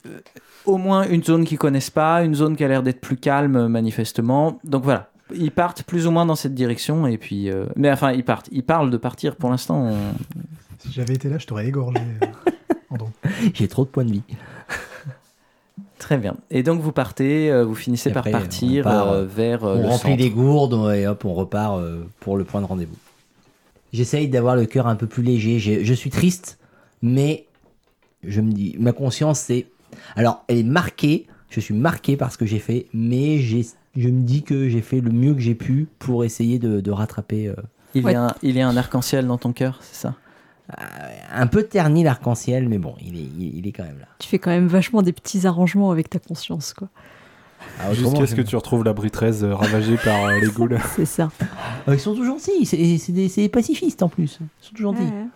[0.08, 0.18] Euh,
[0.66, 3.68] au moins une zone qu'ils connaissent pas, une zone qui a l'air d'être plus calme
[3.68, 4.58] manifestement.
[4.64, 8.14] Donc voilà, ils partent plus ou moins dans cette direction et puis euh, mais enfin
[8.14, 9.96] ils partent ils parlent de partir pour l'instant on-
[10.80, 12.00] Si j'avais été là, je t'aurais égorgé.
[13.54, 14.24] J'ai trop de points de vie.
[16.00, 19.10] Très bien et donc vous partez euh, vous finissez Et par après, partir on part,
[19.10, 20.18] euh, vers euh, on le remplit centre.
[20.24, 22.96] les gourdes et hop, on repart euh, pour le point de rendez-vous.
[23.94, 25.60] J'essaye d'avoir le cœur un peu plus léger.
[25.60, 26.60] Je suis triste,
[27.02, 27.46] mais
[28.24, 29.68] je me dis, ma conscience, c'est.
[30.16, 31.26] Alors, elle est marquée.
[31.50, 34.82] Je suis marqué par ce que j'ai fait, mais j'ai- je me dis que j'ai
[34.82, 37.56] fait le mieux que j'ai pu pour essayer de, de rattraper euh,
[37.96, 38.12] Il, Ouais.
[38.12, 40.16] y a un, il y a un arc-en-ciel dans ton cœur, c'est ça?
[41.32, 44.08] Un peu terni l'arc-en-ciel, mais bon, il est, il, il est quand même là.
[44.20, 46.90] Tu fais quand même vachement des petits arrangements avec ta conscience, quoi.
[47.80, 50.78] Ah, Jusqu'à ce que tu retrouves l'abri 13 euh, ravagé par euh, les ghouls.
[50.96, 51.30] C'est ça.
[51.88, 54.40] Ils sont tout gentils, c'est des, pacifistes en plus.
[54.42, 55.02] Ils sont tout gentils.
[55.02, 55.28] Ouais.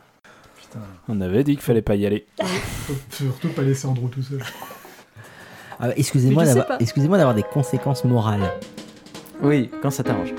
[0.60, 2.26] Putain, On avait dit qu'il fallait pas y aller.
[2.39, 4.41] faut surtout pas laisser Andrew tout seul.
[5.80, 5.94] Ah, bah,
[6.46, 8.52] d'avoir excusez-moi d'avoir des conséquences morales.
[9.41, 10.34] Oui, quand ça t'arrange.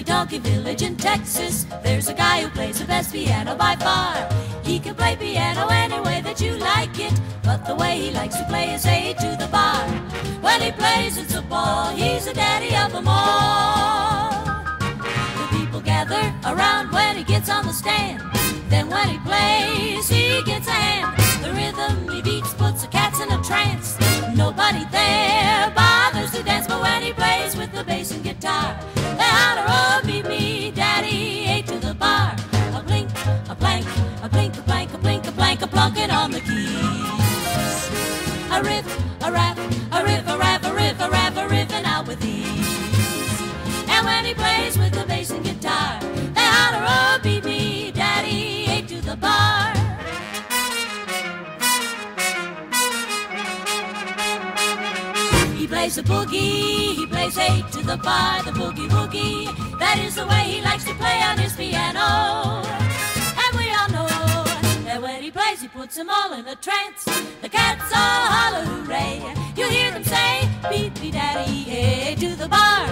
[0.00, 4.16] Little village in Texas, there's a guy who plays the best piano by far.
[4.64, 7.12] He can play piano any way that you like it,
[7.44, 9.86] but the way he likes to play is A to the bar.
[10.40, 14.30] When he plays, it's a ball, he's the daddy of them all.
[14.88, 18.22] The people gather around when he gets on the stand.
[18.70, 21.44] Then when he plays, he gets a hand.
[21.44, 23.98] The rhythm he beats puts the cats in a trance.
[24.34, 28.80] Nobody there bothers to dance, but when he plays with the bass and guitar,
[29.20, 32.34] they holler, oh, meet me, daddy, A to the bar.
[32.78, 33.10] A blink,
[33.50, 33.86] a blank,
[34.22, 37.80] a blink, a blank, a blink, a blank, a plunking on the keys.
[38.56, 38.86] A riff,
[39.26, 39.58] a rap,
[39.92, 43.40] a riff, a rap, a riff, a rap, a riffing out with ease.
[43.88, 46.00] And when he plays with the bass and guitar,
[46.36, 49.49] they holler, oh, beat me, daddy, A to the bar.
[55.90, 59.78] Plays the boogie, he plays A to the bar, the boogie woogie.
[59.78, 62.62] That is the way he likes to play on his piano.
[63.42, 64.08] And we all know
[64.84, 67.04] that when he plays, he puts them all in a trance.
[67.42, 69.34] The cats all holler hooray.
[69.56, 72.86] You hear them say, beat me daddy, A to the bar.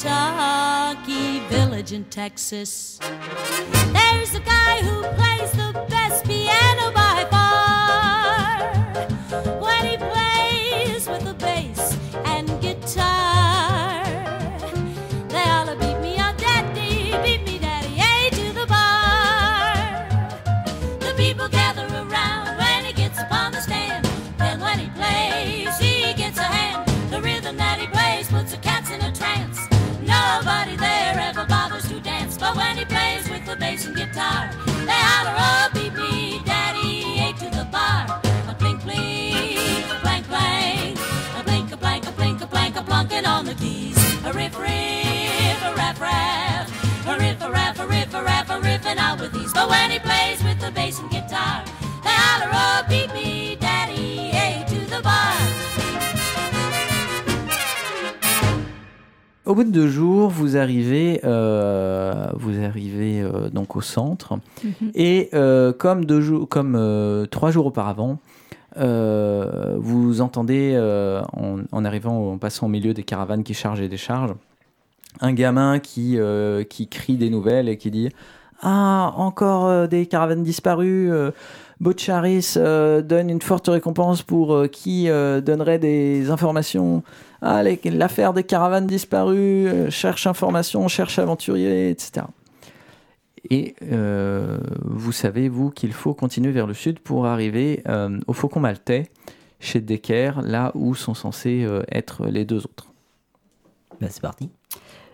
[0.00, 2.98] Honky village in Texas.
[3.00, 7.51] There's a guy who plays the best piano by far.
[44.58, 46.68] Riff, riff, a rap, rap,
[47.06, 49.52] a riff, a rap, a riff, a rap, a riffing out with ease.
[49.52, 51.64] But when he plays with the bass and guitar,
[52.02, 55.34] they holler, oh, beat me, daddy, A to the bar.
[59.44, 64.38] Au bout de deux jours, vous arrivez, euh, vous arrivez euh, donc au centre.
[64.94, 68.18] Et euh, comme, deux jours, comme euh, trois jours auparavant,
[68.78, 71.22] euh, vous entendez, euh,
[71.72, 74.34] en, arrivant, en passant au milieu des caravanes qui chargent et déchargent,
[75.20, 78.08] un gamin qui, euh, qui crie des nouvelles et qui dit
[78.62, 81.10] Ah, encore des caravanes disparues.
[81.80, 87.02] Botcharis euh, donne une forte récompense pour qui donnerait des informations.
[87.42, 92.26] Ah, l'affaire des caravanes disparues, cherche information, cherche aventurier, etc.
[93.50, 98.32] Et euh, vous savez, vous, qu'il faut continuer vers le sud pour arriver euh, au
[98.32, 99.10] Faucon Maltais,
[99.60, 102.92] chez Decker, là où sont censés euh, être les deux autres.
[104.00, 104.50] Bah, c'est parti.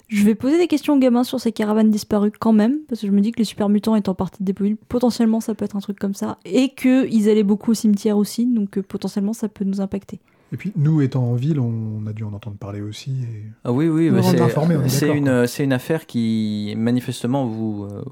[0.09, 3.07] Je vais poser des questions aux gamins sur ces caravanes disparues quand même, parce que
[3.07, 5.77] je me dis que les super mutants étant partie des Dépoil, potentiellement ça peut être
[5.77, 9.49] un truc comme ça, et qu'ils allaient beaucoup au cimetière aussi, donc euh, potentiellement ça
[9.49, 10.19] peut nous impacter.
[10.53, 13.11] Et puis, nous, étant en ville, on a dû en entendre parler aussi.
[13.11, 13.43] Et...
[13.65, 18.03] Ah oui, oui, bah, c'est une, c'est une affaire qui, manifestement, vous, euh,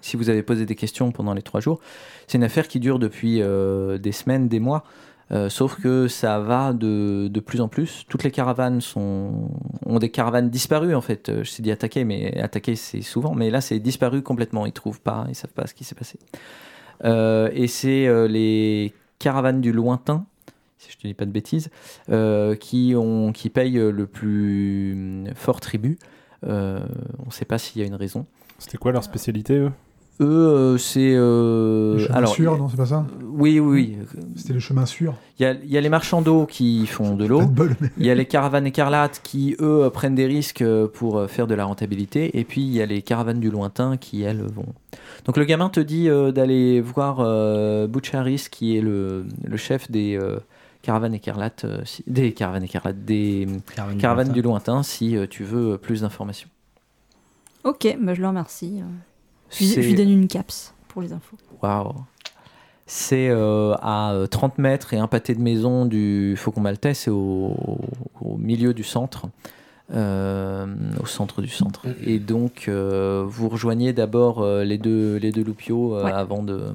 [0.00, 1.80] si vous avez posé des questions pendant les trois jours,
[2.26, 4.84] c'est une affaire qui dure depuis euh, des semaines, des mois.
[5.32, 8.04] Euh, sauf que ça va de, de plus en plus.
[8.08, 9.50] Toutes les caravanes sont,
[9.84, 11.42] ont des caravanes disparues en fait.
[11.42, 13.34] Je t'ai dit attaquer, mais attaquer c'est souvent.
[13.34, 14.66] Mais là c'est disparu complètement.
[14.66, 16.20] Ils trouvent pas, ils savent pas ce qui s'est passé.
[17.04, 20.24] Euh, et c'est euh, les caravanes du lointain,
[20.86, 21.70] si je te dis pas de bêtises,
[22.10, 25.98] euh, qui, ont, qui payent le plus fort tribut.
[26.46, 26.80] Euh,
[27.20, 28.26] on ne sait pas s'il y a une raison.
[28.58, 29.72] C'était quoi leur spécialité, eux?
[30.18, 31.12] Eux, euh, c'est.
[31.14, 33.06] euh, Les chemins alors, sûrs, non, c'est pas ça?
[33.22, 33.98] Oui, oui, oui.
[34.34, 35.14] C'était le chemin sûr.
[35.38, 37.42] Il y a, il y a les marchands d'eau qui font de l'eau.
[37.80, 37.90] Mais...
[37.98, 41.66] Il y a les caravanes écarlates qui, eux, prennent des risques pour faire de la
[41.66, 42.38] rentabilité.
[42.38, 44.72] Et puis, il y a les caravanes du lointain qui, elles, vont.
[45.26, 49.90] Donc, le gamin te dit euh, d'aller voir euh, Butcharis, qui est le, le chef
[49.90, 50.18] des
[50.86, 55.26] caravanes écarlates, euh, si- des caravanes écarlates, des Caravane caravanes du du lointain si euh,
[55.28, 56.48] tu veux euh, plus d'informations.
[57.64, 58.82] Ok, bah je le remercie.
[59.50, 61.36] Je lui, je C'est- lui donne une caps pour les infos.
[61.62, 61.92] Waouh.
[62.86, 67.10] C'est euh, à euh, 30 mètres et un pâté de maison du Faucon Maltais, c'est
[67.10, 67.56] au,
[68.20, 69.26] au milieu du centre,
[69.92, 70.66] euh,
[71.02, 71.82] au centre du centre.
[72.04, 76.12] Et donc, euh, vous rejoignez d'abord euh, les deux, les deux loupiaux euh, Ouais.
[76.12, 76.74] avant, de,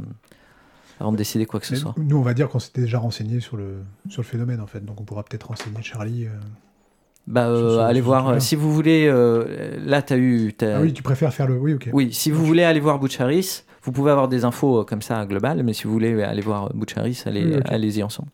[1.01, 1.93] avant de décider quoi que ce Mais soit.
[1.97, 4.83] Nous, on va dire qu'on s'était déjà renseigné sur le, sur le phénomène, en fait.
[4.85, 6.25] Donc, on pourra peut-être renseigner Charlie.
[6.27, 6.29] euh.
[7.27, 10.53] Bah, euh, ce- allez ce voir, euh, si vous voulez, euh, là, tu as eu...
[10.61, 11.57] Ah oui, tu préfères faire le.
[11.57, 11.89] Oui, ok.
[11.93, 15.25] Oui, si vous voulez aller voir Boucharis, vous pouvez avoir des infos euh, comme ça
[15.25, 17.65] globales, mais si vous voulez aller voir Boucharis, allez, Oui, ok.
[17.65, 18.29] allez-y ensemble.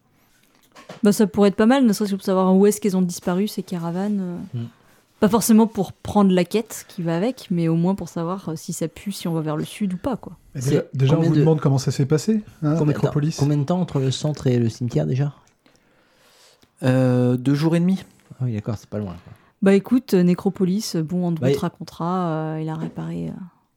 [1.03, 3.01] Bah, ça pourrait être pas mal, ne serait-ce que pour savoir où est-ce qu'elles ont
[3.01, 4.19] disparu, ces caravanes.
[4.55, 4.57] euh.
[4.59, 4.65] Mm.
[5.19, 8.55] Pas forcément pour prendre la quête qui va avec, mais au moins pour savoir euh,
[8.55, 10.33] si ça pue, si on va vers le sud ou pas, quoi.
[10.53, 13.35] Déjà, déjà, on vous de- demande comment ça s'est passé, hein, Combien temps, Nécropolis.
[13.37, 15.33] combien de temps entre le centre et le cimetière déjà
[16.83, 18.03] Euh, deux jours et demi
[18.39, 19.13] Ah oui, d'accord, c'est pas loin.
[19.23, 19.33] quoi.
[19.63, 23.29] Bah écoute, euh, Nécropolis, bon, Andrew Bah, te racontera, euh, il a réparé.
[23.29, 23.31] euh.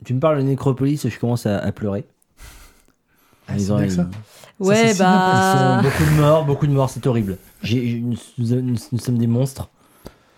[0.04, 2.06] Tu me parles de nécropolis, je commence à, à pleurer.
[3.48, 4.08] Ah, c'est bien que ça.
[4.58, 5.82] Ouais, bah.
[5.82, 7.38] Ils sont beaucoup de morts, beaucoup de morts, c'est horrible.
[7.62, 9.68] J'ai- nous, nous- nous sommes des monstres.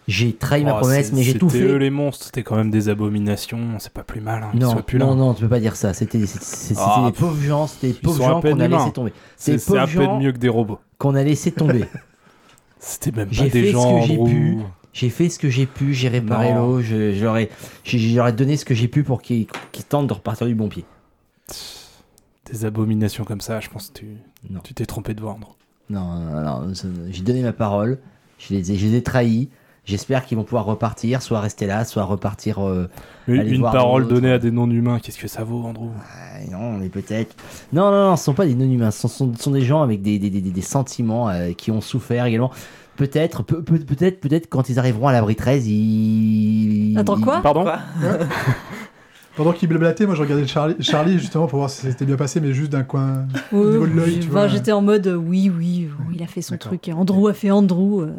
[0.08, 1.78] J'ai trahi ma Oh, promesse, mais j'ai tout C'était eux fait.
[1.78, 4.42] les monstres, c'était quand même des abominations, c'est pas plus mal.
[4.42, 5.06] Hein, Non, là.
[5.06, 5.94] non, non, tu peux pas dire ça.
[5.94, 8.92] C'était c'était Ah, des pauvres gens, c'était des pauvres à gens peine qu'on a laissé
[8.92, 9.12] tomber.
[9.36, 10.80] C'est des peu gens mieux que des robots.
[10.98, 11.84] qu'on a laissé tomber.
[12.84, 14.58] C'était même pas des fait ce gens, que j'ai pu.
[14.92, 16.80] J'ai fait ce que j'ai pu, j'ai réparé l'eau,
[18.26, 19.46] ai donné ce que j'ai pu pour qu'ils
[19.88, 20.84] tentent de repartir du bon pied.
[22.50, 24.00] Des abominations comme ça, je pense que
[24.64, 25.52] tu t'es trompé de voir, Andrew.
[25.90, 26.74] Non, non, non, non,
[27.10, 28.00] j'ai donné ma parole,
[28.38, 29.48] je les ai, je les ai trahis.
[29.84, 32.60] J'espère qu'ils vont pouvoir repartir, soit rester là, soit repartir.
[32.64, 32.88] euh,
[33.26, 35.88] Une voir parole donnée à des non-humains, qu'est-ce que ça vaut, Andrew?
[35.98, 37.34] Ah, non, mais peut-être.
[37.72, 40.00] Non, non, non, ce sont pas des non-humains, ce sont, ce sont des gens avec
[40.00, 42.52] des, des, des, des sentiments euh, qui ont souffert également.
[42.94, 46.96] Peut-être, peut, peut- peut-être, peut-être quand ils arriveront à l'abri 13, ils.
[46.98, 47.40] Attends, quoi?
[47.42, 47.64] Pardon?
[49.36, 52.38] Pendant qu'il blablatait, moi, je regardais Charlie, Charlie justement pour voir si c'était bien passé,
[52.40, 53.26] mais juste d'un coin.
[53.50, 54.48] Ouais, niveau de l'œil.
[54.48, 56.90] J'étais en mode euh, oui, oui, il a fait son truc.
[56.94, 58.02] Andrew a fait Andrew.
[58.02, 58.12] euh.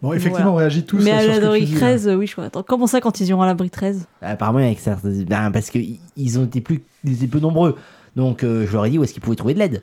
[0.00, 2.14] Bon, effectivement, on réagit tous Mais à sur ce que l'abri tu dis, 13, euh,
[2.14, 2.44] oui, je crois.
[2.44, 5.98] Attends, comment ça quand ils iront à l'abri 13 Apparemment, avec ça, ben, parce qu'ils
[6.16, 7.76] ils ont été plus, ils étaient peu nombreux.
[8.14, 9.82] Donc, euh, je leur ai dit où est-ce qu'ils pouvaient trouver de l'aide.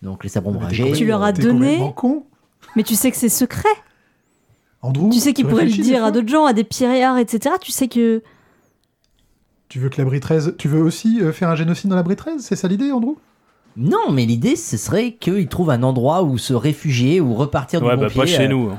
[0.00, 0.92] Donc, les sabres ombragés.
[0.92, 2.24] Tu leur as donné con.
[2.76, 3.68] Mais tu sais que c'est secret.
[4.80, 7.56] Andrew, tu sais qu'ils pourraient le dire à d'autres gens, à des piréards, etc.
[7.60, 8.22] Tu sais que.
[9.68, 10.56] Tu veux que l'abri 13.
[10.58, 13.16] Tu veux aussi euh, faire un génocide dans l'abri 13 C'est ça l'idée, Andrew?
[13.76, 17.86] Non, mais l'idée, ce serait qu'ils trouvent un endroit où se réfugier ou repartir du
[17.86, 18.20] Ouais, bon bah pied.
[18.20, 18.70] pas chez euh, nous.
[18.70, 18.78] hein.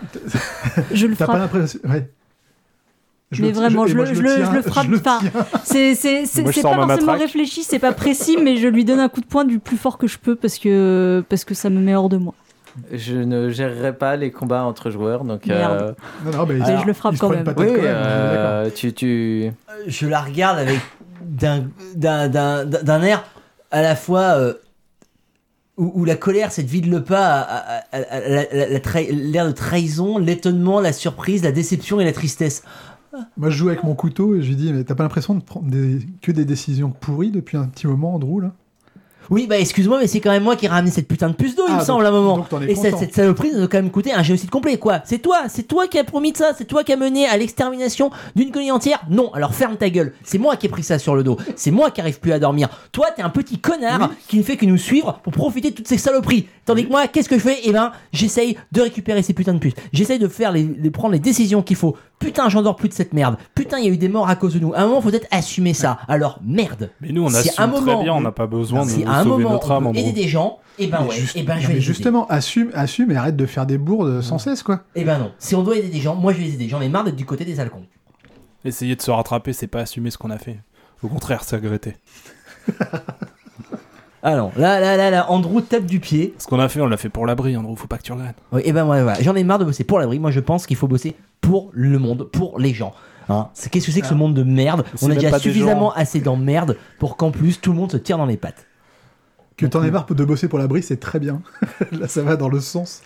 [0.93, 1.79] Je le T'as pas l'impression.
[1.85, 2.09] Ouais.
[3.31, 5.19] Je Mais le- vraiment, je le- je le- tiens, je le frappe le pas.
[5.19, 5.31] tiens.
[5.63, 7.21] C'est c'est- c'est- Moi, je c'est sors pas forcément matraque.
[7.21, 9.97] réfléchi, c'est pas précis, mais je lui donne un coup de poing du plus fort
[9.97, 12.35] que je peux parce que, parce que ça me met hors de moi.
[12.91, 15.47] Je ne gérerai pas les combats entre joueurs, donc...
[15.47, 15.81] Merde.
[16.25, 17.43] euh, Non, non, mais Mais je le frappe quand même.
[17.47, 18.93] oui, quand même, euh, tu...
[18.93, 19.51] tu...
[19.87, 20.79] Je la regarde avec
[21.23, 23.23] d'un d'un- d'un d'un air
[23.71, 24.53] à la fois euh,
[25.77, 31.99] où, la colère, cette vide le pas, l'air de trahison, l'étonnement, la surprise, la déception
[31.99, 32.63] et la tristesse.
[33.37, 35.41] Moi, je joue avec mon couteau et je lui dis Mais t'as pas l'impression de
[35.41, 35.69] prendre
[36.21, 38.53] que des décisions pourries depuis un petit moment, Andrew là?
[39.29, 41.55] Oui, bah excuse-moi, mais c'est quand même moi qui ai ramené cette putain de puce
[41.55, 42.37] d'eau, il Ah, me donc- semble, à un moment.
[42.37, 42.99] donc t'en es Et cette, content.
[42.99, 45.01] cette saloperie nous a quand même coûté un génocide complet, quoi.
[45.05, 47.37] C'est toi, c'est toi qui as promis de ça, c'est toi qui as mené à
[47.37, 49.01] l'extermination d'une colonie entière?
[49.09, 50.13] Non, alors ferme ta gueule.
[50.23, 51.37] C'est moi qui ai pris ça sur le dos.
[51.55, 52.69] C'est moi qui arrive plus à dormir.
[52.91, 55.87] Toi, t'es un petit connard qui ne fait que nous suivre pour profiter de toutes
[55.87, 56.47] ces saloperies.
[56.65, 57.57] Tandis que moi, qu'est-ce que je fais?
[57.65, 59.73] Eh ben, j'essaye de récupérer ces putains de puces.
[59.91, 61.95] J'essaye de faire les, de prendre les décisions qu'il faut.
[62.19, 63.35] Putain, j'en dors plus de cette merde.
[63.53, 64.73] Putain, il y a eu des morts à cause de nous.
[64.73, 65.97] À un moment, faut peut-être assumer ça.
[66.07, 66.89] Alors, merde.
[67.01, 68.89] Mais nous, on Si assume à un très moment- bien, on n'a pas besoin de
[68.89, 71.09] Si à un sauver moment, notre âme, on peut aider des gens, eh ben Mais
[71.09, 71.81] ouais, juste- eh ben je non, vais mais les aider.
[71.85, 74.81] justement, assume, assume et arrête de faire des bourdes sans cesse, quoi.
[74.95, 75.31] Eh ben non.
[75.39, 76.67] Si on doit aider des gens, moi je vais les aider.
[76.69, 77.85] J'en ai marre d'être du côté des halcons.
[78.65, 80.57] Essayer de se rattraper, c'est pas assumer ce qu'on a fait.
[81.03, 81.95] Au contraire, c'est regretter.
[84.25, 86.33] Ah non, là, là, là, là, Andrew tape du pied.
[86.37, 88.37] Ce qu'on a fait, on l'a fait pour l'abri, Andrew, faut pas que tu regrettes.
[88.53, 89.21] Oui, et ben ouais, voilà.
[89.21, 90.17] J'en ai marre de bosser pour l'abri.
[90.17, 92.93] Moi je pense qu'il faut bosser pour le monde, pour les gens.
[93.27, 94.85] Hein qu'est-ce que c'est que ce monde de merde?
[95.01, 95.95] On a déjà des suffisamment gens.
[95.97, 98.65] assez d'emmerde pour qu'en plus tout le monde se tire dans les pattes.
[99.57, 101.41] Que t'en aies marre de bosser pour l'abri, c'est très bien.
[101.91, 103.01] Là, ça va dans le sens.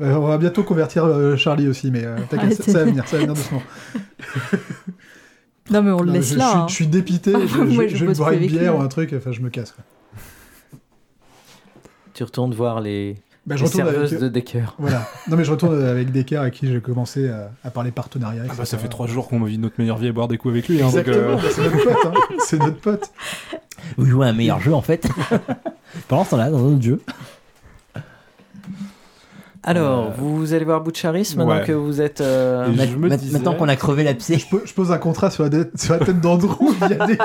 [0.00, 3.16] Euh, on va bientôt convertir euh, Charlie aussi, mais euh, t'inquiète, ça, va venir, ça
[3.16, 3.62] va venir doucement.
[5.70, 6.44] Non, mais on le Non, laisse je, là.
[6.46, 6.66] je suis- hein.
[6.68, 8.84] je suis dépité, je, Moi, vais boire une lui, bière ou hein.
[8.84, 9.72] un truc, enfin je me casse.
[9.72, 9.84] quoi.
[12.14, 14.74] Tu retournes voir les, Bah, je retourne avec, de Decker.
[14.78, 15.08] Voilà.
[15.28, 18.42] Non mais je retourne avec Descartes avec qui j'ai commencé à, à parler partenariat.
[18.48, 20.52] Ah bah, ça fait trois jours qu'on vit notre meilleure vie à boire des coups
[20.52, 20.80] avec lui.
[20.80, 22.06] Hein, euh, bah, c'est notre pote.
[22.06, 22.12] hein.
[22.46, 23.10] C'est notre pote.
[23.96, 25.08] Vous jouez à un meilleur jeu en fait.
[26.08, 27.00] Pendant ce temps-là, dans un autre jeu.
[29.64, 31.64] Alors, Euh, vous allez voir Boucharis maintenant ouais.
[31.64, 32.20] que vous êtes.
[32.20, 34.04] euh, Ma- ma- disais- Maintenant qu'on a crevé.
[34.18, 37.18] Je, po- je pose un contrat sur la, dette- sur la tête d'Andrew via des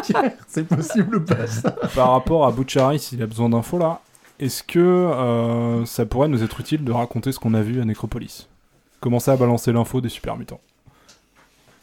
[0.48, 1.72] C'est possible ou pas ça?
[1.96, 4.02] Par rapport à Butcharis, s'il a besoin d'infos là,
[4.39, 7.86] est-ce que euh, ça pourrait nous être utile de raconter ce qu'on a vu à
[7.86, 8.47] Necropolis?
[9.00, 10.62] Commencer à balancer l'info des super mutants?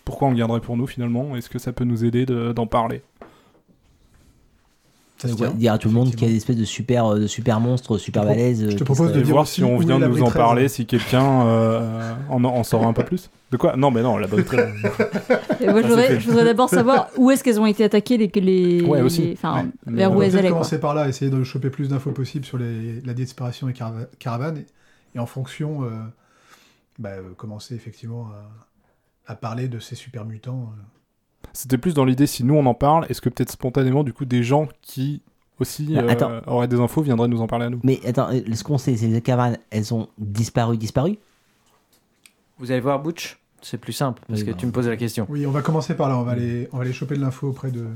[0.04, 1.34] Pourquoi on le garderait pour nous finalement?
[1.36, 3.02] Est-ce que ça peut nous aider de- d'en parler?
[5.22, 7.26] Ouais, dire à tout le monde qu'il y a des espèces de super, euh, de
[7.26, 8.70] super monstres, super Je te pro- balèzes.
[8.70, 10.62] je te euh, propose se- de voir si on vient de nous en Brie parler,
[10.62, 10.72] 13.
[10.72, 13.30] si quelqu'un euh, en, en saura un peu plus.
[13.50, 13.76] De quoi?
[13.76, 14.40] Non, mais non, la bonne.
[15.60, 19.00] Et moi, je voudrais, d'abord savoir où est-ce qu'elles ont été attaquées, les, les, Ouais,
[19.00, 19.22] aussi.
[19.22, 19.92] les- enfin, Ouais.
[19.94, 20.48] vers On où elles allaient.
[20.48, 24.08] commencer par là, essayer de choper plus d'infos possible sur les- la disparition des carava-
[24.18, 24.66] caravanes et,
[25.16, 25.90] et en fonction, euh,
[26.98, 28.28] bah, commencer effectivement
[29.26, 30.72] à, à parler de ces super mutants.
[30.76, 30.82] euh.
[31.54, 34.24] C'était plus dans l'idée, si nous on en parle, est-ce que peut-être spontanément, du coup,
[34.26, 35.22] des gens qui
[35.60, 36.32] aussi euh, attends.
[36.48, 37.80] auraient des infos viendraient nous en parler à nous?
[37.84, 41.16] Mais attends, euh, ce qu'on sait, c'est que les caravanes, elles ont disparu, disparu?
[42.58, 43.38] Vous allez voir Butch?
[43.62, 44.56] C'est plus simple parce Oui, que bah.
[44.60, 45.26] tu me poses la question.
[45.30, 46.18] Oui, on va commencer par là.
[46.18, 47.86] On va aller, on va aller choper de l'info auprès de.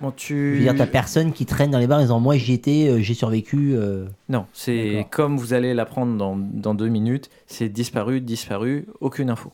[0.00, 0.54] Bon, Je tu.
[0.54, 3.00] veux dire, t'as personne qui traîne dans les bars en disant Moi j'y étais, euh,
[3.00, 3.74] j'ai survécu.
[3.74, 4.06] euh.
[4.30, 7.28] Non, c'est comme vous allez l'apprendre dans, dans deux minutes.
[7.46, 9.52] C'est disparu, disparu, aucune info.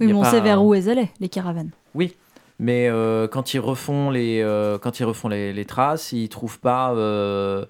[0.00, 1.70] Oui, mais on sait vers un- où elles allaient, les caravanes.
[2.60, 6.58] Mais euh, quand ils refont les, euh, quand ils refont les, les traces, ils trouvent
[6.58, 7.64] pas, euh,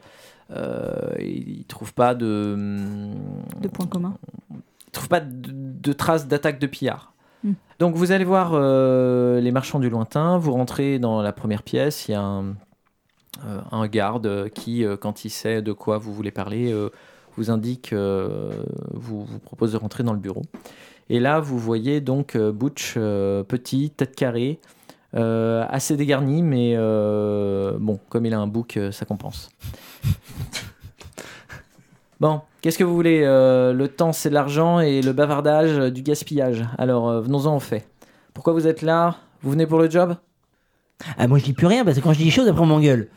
[1.20, 3.14] ils trouvent pas de, hum,
[3.60, 4.16] De points communs.
[4.50, 7.12] ils trouvent pas de, de traces d'attaque de pillards.
[7.44, 7.52] Hmm.
[7.78, 8.52] Donc vous allez voir
[9.40, 10.38] les marchands du lointain.
[10.38, 12.08] Vous rentrez dans la première pièce.
[12.08, 12.54] Il y a un,
[13.70, 16.74] un garde qui, quand il sait de quoi vous voulez parler,
[17.36, 20.42] vous indique, vous, vous propose de rentrer dans le bureau.
[21.10, 24.60] Et là, vous voyez donc euh, Butch, euh, petit, tête carrée,
[25.14, 29.48] euh, assez dégarni, mais euh, bon, comme il a un bouc, euh, ça compense.
[32.20, 35.90] bon, qu'est-ce que vous voulez Euh, Le temps, c'est de l'argent et le bavardage, euh,
[35.90, 36.64] du gaspillage.
[36.76, 37.88] Alors, euh, venons-en au fait.
[38.34, 39.16] Pourquoi vous êtes là?
[39.42, 40.16] Vous venez pour le job?
[41.16, 42.66] Ah, moi je dis plus rien parce que quand je dis des choses, après on
[42.66, 43.08] m'engueule.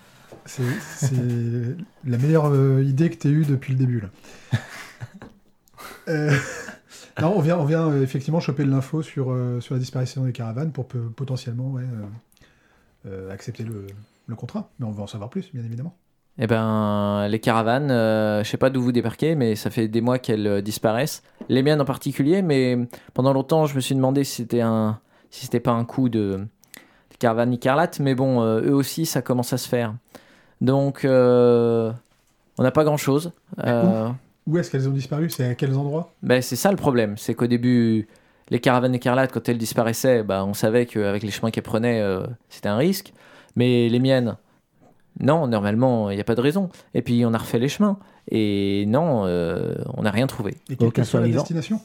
[0.46, 0.64] C'est
[0.96, 1.16] c'est
[2.06, 4.02] la meilleure euh, idée que tu aies eue depuis le début.
[4.02, 4.08] Là.
[7.20, 10.24] Non, on vient, on vient euh, effectivement choper de l'info sur, euh, sur la disparition
[10.24, 11.84] des caravanes pour potentiellement ouais,
[13.06, 13.88] euh, accepter le,
[14.28, 14.70] le contrat.
[14.80, 15.96] Mais on veut en savoir plus, bien évidemment.
[16.38, 20.00] Eh ben, les caravanes, euh, je sais pas d'où vous débarquez, mais ça fait des
[20.00, 21.22] mois qu'elles euh, disparaissent.
[21.50, 22.78] Les miennes en particulier, mais
[23.14, 26.40] pendant longtemps, je me suis demandé si c'était un, si c'était pas un coup de,
[27.12, 28.00] de caravane écarlate.
[28.00, 29.94] Mais bon, euh, eux aussi, ça commence à se faire.
[30.62, 31.94] Donc, on
[32.60, 33.34] n'a pas grand chose.
[34.48, 35.30] Où est-ce qu'elles ont disparu?
[35.30, 36.14] C'est à quels endroits?
[36.24, 38.08] Ben, c'est ça le problème, c'est qu'au début,
[38.50, 42.26] les caravanes écarlates, quand elles disparaissaient, bah, on savait qu'avec les chemins qu'elles prenaient, euh,
[42.50, 43.14] c'était un risque.
[43.56, 44.38] Mais les miennes,
[45.20, 46.70] non, normalement, il n'y a pas de raison.
[46.94, 48.00] Et puis, on a refait les chemins.
[48.30, 50.56] Et non, euh, on n'a rien trouvé.
[50.70, 51.80] Et quelle que soit la destination?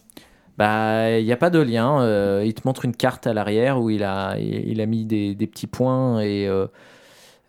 [0.57, 2.01] Bah, il n'y a pas de lien.
[2.01, 5.05] euh, il te montre une carte à l'arrière où il a, il, il a mis
[5.05, 6.49] des, des petits points et.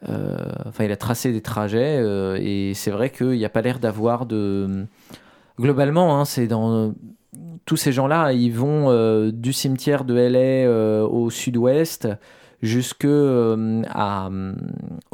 [0.07, 3.61] Euh, enfin, il a tracé des trajets euh, et c'est vrai qu'il n'y a pas
[3.61, 4.85] l'air d'avoir de.
[5.59, 6.93] Globalement, hein, c'est dans.
[7.65, 12.07] Tous ces gens-là, ils vont euh, du cimetière de LA au sud-ouest
[12.61, 13.59] jusque au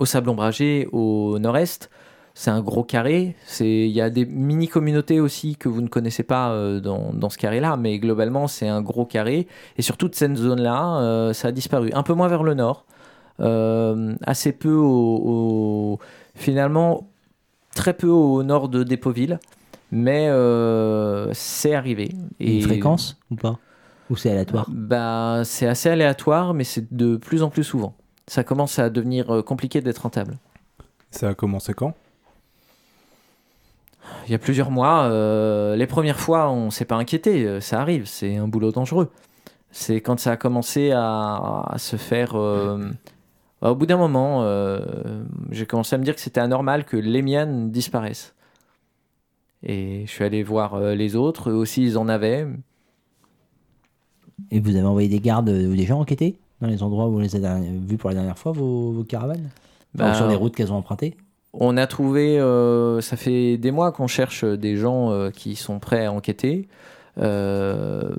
[0.06, 1.90] Sable Ombragé au nord-est.
[2.36, 3.36] C'est un gros carré.
[3.60, 8.00] Il y a des mini-communautés aussi que vous ne connaissez pas dans, ce carré-là, mais
[8.00, 9.48] globalement, c'est un gros carré.
[9.78, 11.92] Et sur toute cette zone-là, ça a disparu.
[11.94, 12.86] Un peu moins vers le nord.
[13.40, 16.00] Euh, assez peu au, au-
[16.36, 17.08] Finalement,
[17.76, 19.40] très peu au nord de Dépoville.
[19.92, 22.12] Mais euh, c'est arrivé.
[22.40, 23.60] Et une fréquence ou pas?
[24.10, 24.66] Ou c'est aléatoire?
[24.70, 27.94] Bah, C'est assez aléatoire, mais c'est de plus en plus souvent.
[28.28, 30.38] Ça commence à devenir euh, compliqué d'être rentable.
[31.12, 31.94] Ça a commencé quand?
[34.26, 37.62] Il y a plusieurs mois, euh, les premières fois, on s'est pas inquiété.
[37.62, 39.10] Ça arrive, c'est un boulot dangereux.
[39.72, 42.32] C'est quand ça a commencé à, à se faire.
[42.36, 42.90] euh,
[43.72, 44.80] au bout d'un moment, euh,
[45.52, 48.34] j'ai commencé à me dire que c'était anormal que les miennes disparaissent.
[49.66, 52.46] Et je suis allé voir euh, les autres, eux aussi ils en avaient.
[54.52, 57.18] Et vous avez envoyé des gardes euh, ou des gens enquêter dans les endroits où
[57.18, 59.50] on les a vus pour la dernière fois, vos, vos caravanes?
[59.96, 61.16] Enfin, Bah, Sur les routes qu'elles ont empruntées?
[61.54, 65.80] On a trouvé, euh, ça fait des mois qu'on cherche des gens euh, qui sont
[65.80, 66.68] prêts à enquêter.
[67.20, 68.10] Euh,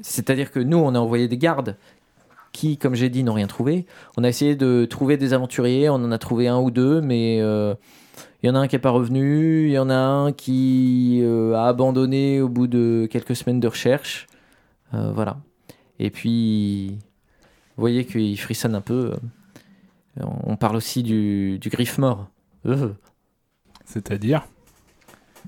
[0.00, 1.76] C'est-à-dire que nous, on a envoyé des gardes
[2.52, 3.86] qui, comme j'ai dit, n'ont rien trouvé.
[4.16, 7.38] On a essayé de trouver des aventuriers, on en a trouvé un ou deux, mais
[7.40, 7.74] euh,
[8.42, 11.20] il y en a un qui n'est pas revenu, il y en a un qui
[11.22, 14.26] euh, a abandonné au bout de quelques semaines de recherche.
[14.94, 15.38] Euh, voilà.
[15.98, 16.98] Et puis,
[17.76, 19.12] vous voyez qu'il frissonne un peu.
[20.20, 22.28] On parle aussi du, du griffe mort.
[23.84, 24.46] C'est-à-dire?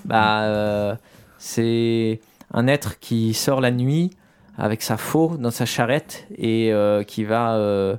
[0.05, 0.96] Bah,
[1.38, 2.20] c'est
[2.53, 4.11] un être qui sort la nuit
[4.57, 7.96] avec sa faux dans sa charrette et euh, qui va euh,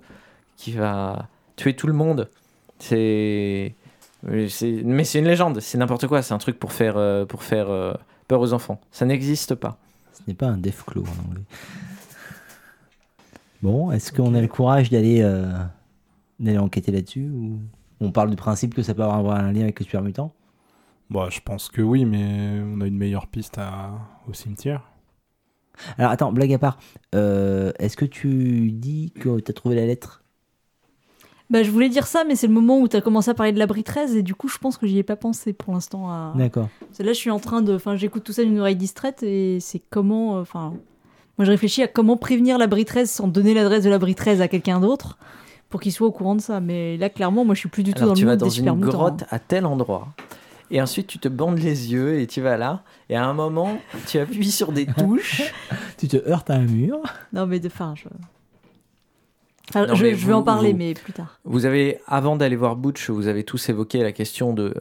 [0.58, 2.30] qui va tuer tout le monde.
[2.80, 3.76] C'est
[4.24, 7.70] mais c'est une légende, c'est n'importe quoi, c'est un truc pour faire euh, pour faire
[7.70, 7.94] euh,
[8.28, 8.80] peur aux enfants.
[8.92, 9.78] Ça n'existe pas.
[10.14, 11.44] Ce n'est pas un Deathclaw en anglais.
[13.62, 15.52] Bon, est-ce qu'on a le courage d'aller euh,
[16.40, 17.60] d'aller enquêter là-dessus ou
[18.00, 20.34] on parle du principe que ça peut avoir un lien avec le super mutant?
[21.10, 23.92] Bah, je pense que oui, mais on a une meilleure piste à-
[24.28, 24.84] au cimetière.
[25.98, 26.78] Alors attends, blague à part,
[27.16, 30.24] euh, est-ce que tu dis que tu as trouvé la lettre?
[31.50, 33.52] Bah, je voulais dire ça, mais c'est le moment où tu as commencé à parler
[33.52, 36.10] de l'abri 13, et du coup, je pense que j'y ai pas pensé pour l'instant.
[36.10, 36.34] À...
[36.38, 36.70] D'accord.
[37.00, 37.76] Là, je suis en train de.
[37.76, 40.38] Enfin, j'écoute tout ça d'une oreille distraite, et c'est comment.
[40.38, 40.74] euh, Enfin,
[41.38, 44.48] moi, je réfléchis à comment prévenir l'abri 13 sans donner l'adresse de l'abri 13 à
[44.48, 45.18] quelqu'un d'autre
[45.70, 46.62] pour qu'il soit au courant de ça.
[46.62, 48.40] Mais là, clairement, moi, je suis plus du tout Alors dans tu le vas mood
[48.40, 49.28] dans des super une mutants, grotte hein.
[49.32, 50.08] à tel endroit.
[50.72, 52.84] Et ensuite, tu te bandes les yeux et tu vas là.
[53.10, 55.44] Et à un moment, tu appuies sur des touches.
[55.98, 56.98] Tu te heurtes à un mur
[57.32, 57.68] Non, mais de.
[57.68, 58.06] Enfin, je.
[59.70, 61.40] Enfin, Non, je, vais en parler, vous- mais plus tard.
[61.44, 64.74] Vous avez, avant d'aller voir Butch, vous avez tous évoqué la question de,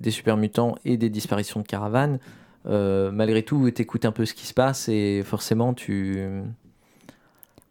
[0.00, 2.18] des super mutants et des disparitions de caravanes.
[2.66, 6.22] Euh, malgré tout, tu écoutes un peu ce qui se passe et forcément, tu.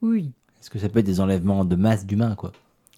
[0.01, 0.32] Oui.
[0.59, 2.51] Est-ce que ça peut être des enlèvements de masse d'humains quoi?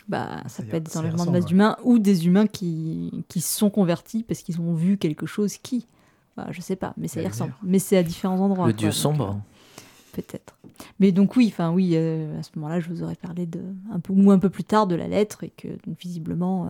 [0.08, 1.47] Bah, ça Ça peut être des enlèvements de masse ouais.
[1.49, 5.58] d'humains ou des humains qui, qui se sont convertis parce qu'ils ont vu quelque chose
[5.58, 5.86] qui.
[6.38, 7.53] Bah, je sais pas, mais ça y ressemble.
[7.64, 8.68] Mais c'est à différents endroits.
[8.68, 9.30] le quoi, dieu donc, sombre.
[9.32, 9.82] euh,
[10.14, 10.55] Peut-être.
[10.99, 13.60] Mais donc oui, enfin oui, euh, à ce moment-là, je vous aurais parlé de
[13.91, 16.70] un peu ou un peu plus tard de la lettre et que donc, visiblement euh,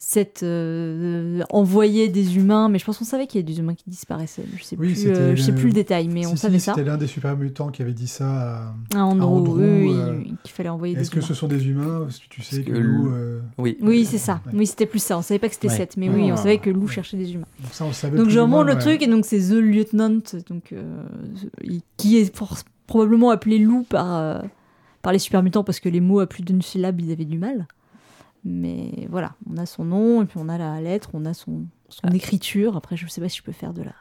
[0.00, 3.74] cette euh, envoyait des humains, mais je pense qu'on savait qu'il y a des humains
[3.74, 4.44] qui disparaissaient.
[4.56, 6.58] Je sais Oui, plus, euh, je sais plus le détail, mais Si, on si, savait
[6.60, 6.72] ça.
[6.74, 8.28] C'était l'un des super mutants qui avait dit ça.
[8.30, 11.34] à- Ah, gros, Andrew, oui, oui, euh, oui, qu'il fallait envoyer des Est-ce que ce
[11.34, 13.06] sont des humains Parce que tu sais que que Lou.
[13.08, 13.76] le- euh, Oui.
[13.82, 14.40] Oui, c'est ça.
[14.46, 14.52] Ouais.
[14.58, 15.18] Oui, c'était plus ça.
[15.18, 15.76] On savait pas que c'était Ouais.
[15.76, 16.92] 7, mais oui, on savait que Lou Ouais.
[16.92, 17.46] cherchait des humains.
[17.60, 18.78] Donc ça, on le savait Donc plus je remonte le ouais.
[18.80, 21.02] truc et donc c'est The Lieutenant, donc euh,
[21.96, 22.32] qui est
[22.86, 24.38] probablement appelé Lou par euh,
[25.02, 27.38] par les super mutants parce que les mots à plus d'une syllabe ils avaient du
[27.38, 27.66] mal.
[28.50, 31.66] Mais voilà, on a son nom et puis on a la lettre, on a son
[31.90, 32.14] son Ah.
[32.14, 32.76] écriture.
[32.76, 33.92] Après je sais pas si je peux faire de la.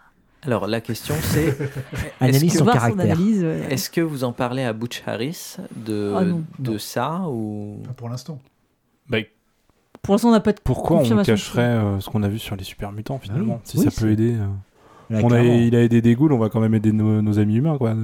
[0.43, 1.57] Alors, la question, c'est.
[2.21, 3.19] Analyse que- son caractère.
[3.19, 3.67] ouais.
[3.73, 6.43] Est-ce que vous en parlez à Butch Harris de, Ah non.
[6.59, 6.77] de Non.
[6.79, 7.81] ça ou?
[7.85, 8.39] Pas pour l'instant.
[9.09, 9.17] Bah,
[10.03, 12.55] Pour l'instant on n'a pas de pourquoi on cacherait euh, ce qu'on a vu sur
[12.55, 13.55] les super mutants finalement?
[13.55, 13.59] oui.
[13.63, 14.35] Si Oui, ça peut aider.
[14.35, 14.45] euh.
[15.09, 15.53] Là, On a, clairement.
[15.53, 17.95] il a aidé des ghouls, on va quand même aider nos, nos amis humains quoi.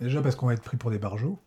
[0.00, 1.38] Déjà parce qu'on va être pris pour des barjots.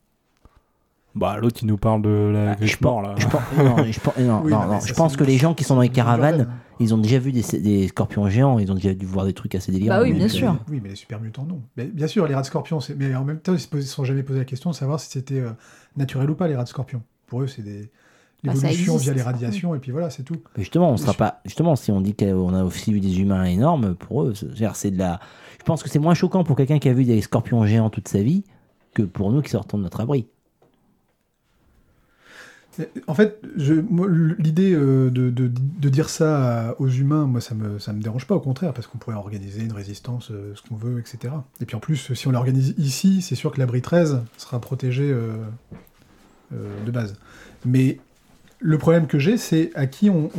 [1.13, 3.15] Bah l'autre il nous parle de la Ah, grippe je mort pense, là.
[3.17, 5.23] je pense, non, je pense, non, Oui, non, non, mais non, ça, je pense que
[5.25, 6.47] les gens qui sont dans les caravanes,
[6.79, 9.53] ils ont déjà vu des, des scorpions géants, ils ont déjà dû voir des trucs
[9.55, 9.97] assez délirants.
[9.97, 10.55] Bah oui, bien sûr.
[10.69, 11.61] Oui, mais les super mutants, non.
[11.75, 13.81] Mais bien sûr, les rats de scorpion, c'est- mais en même temps, ils se pos-
[13.81, 15.51] se sont jamais posé la question de savoir si c'était euh,
[15.97, 17.01] naturel ou pas, les rats de scorpion.
[17.27, 17.91] Pour eux, c'est des...
[18.43, 20.37] Bah, l'évolution existe, via les radiations, et puis voilà, c'est tout.
[20.57, 21.41] Mais justement, on sera pas.
[21.45, 24.33] Justement, si on dit qu'on a aussi vu des humains énormes, pour eux,
[24.73, 25.19] c'est de la.
[25.59, 28.07] Je pense que c'est moins choquant pour quelqu'un qui a vu des scorpions géants toute
[28.07, 28.43] sa vie
[28.95, 30.25] que pour nous qui sortons de notre abri.
[33.07, 38.35] En fait, l'idée euh, de, dire ça aux humains, moi, ça me, me dérange pas,
[38.35, 41.33] au contraire, parce qu'on pourrait organiser une résistance, euh, ce qu'on veut, etc.
[41.59, 45.11] Et puis en plus, si on l'organise ici, c'est sûr que l'abri 13 sera protégé
[45.11, 45.35] euh,
[46.51, 47.15] de base.
[47.65, 47.99] Mais
[48.59, 50.29] le problème que j'ai, c'est à qui on,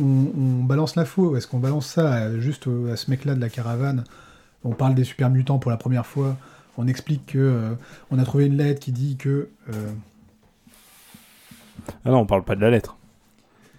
[0.63, 1.35] balance l'info.
[1.35, 4.05] Est-ce qu'on balance ça juste à ce mec-là de la caravane?
[4.63, 6.37] On parle des super mutants pour la première fois.
[6.77, 7.75] On explique que
[8.09, 9.49] on a trouvé une lettre qui dit que
[12.05, 12.97] Ah non, on parle pas de la lettre.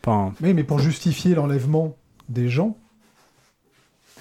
[0.07, 1.95] Oui, mais pour justifier l'enlèvement
[2.29, 2.77] des gens.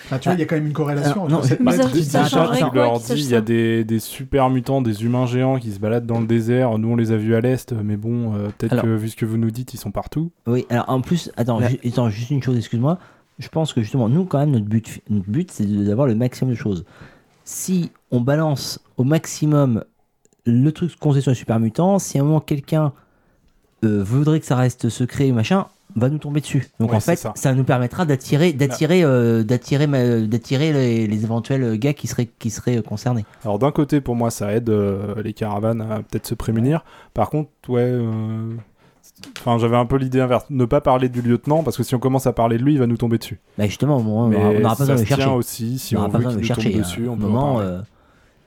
[0.05, 1.71] Enfin, tu vois, il y a quand même une corrélation Ah, non, entre cette mais
[1.71, 4.49] ça- lettre qui ça dit- changerait tu leur dis, il y a des, des super
[4.49, 6.77] mutants, des humains géants qui se baladent dans le désert.
[6.77, 9.15] Nous, on les a vus à l'est, mais bon, euh, peut-être Alors- que vu ce
[9.15, 10.31] que vous nous dites, ils sont partout.
[10.47, 11.69] Oui, alors en plus, attends, Ouais.
[11.81, 12.97] ju- attends, juste une chose, excuse-moi.
[13.39, 16.51] Je pense que justement, nous, quand même, notre but, notre but c'est d'avoir le maximum
[16.51, 16.85] de choses.
[17.45, 19.83] Si on balance au maximum
[20.45, 22.93] le truc qu'on sait sur les super mutants, si à un moment quelqu'un
[23.83, 25.65] euh, voudrait que ça reste secret ou machin,
[25.95, 26.67] va nous tomber dessus.
[26.79, 27.33] Donc Ouais, en fait, ça.
[27.35, 27.53] ça.
[27.53, 29.85] nous permettra d'attirer, d'attirer, euh, d'attirer,
[30.27, 33.25] d'attirer les, les éventuels gars qui seraient, qui seraient concernés.
[33.43, 36.83] Alors d'un côté, pour moi, ça aide euh, les caravanes à peut-être se prémunir.
[37.13, 38.55] Par contre, ouais, euh,
[39.39, 41.99] enfin, j'avais un peu l'idée inverse, ne pas parler du lieutenant, parce que si on
[41.99, 43.39] commence à parler de lui, il va nous tomber dessus.
[43.57, 44.29] Bah justement, moment, on
[44.59, 45.31] n'aura pas besoin ça de le se tient chercher.
[45.31, 47.17] aussi, si on on, n'aura pas veut besoin qu'il de nous tombe dessus, un on
[47.17, 47.67] peut en moment, parler.
[47.69, 47.81] euh,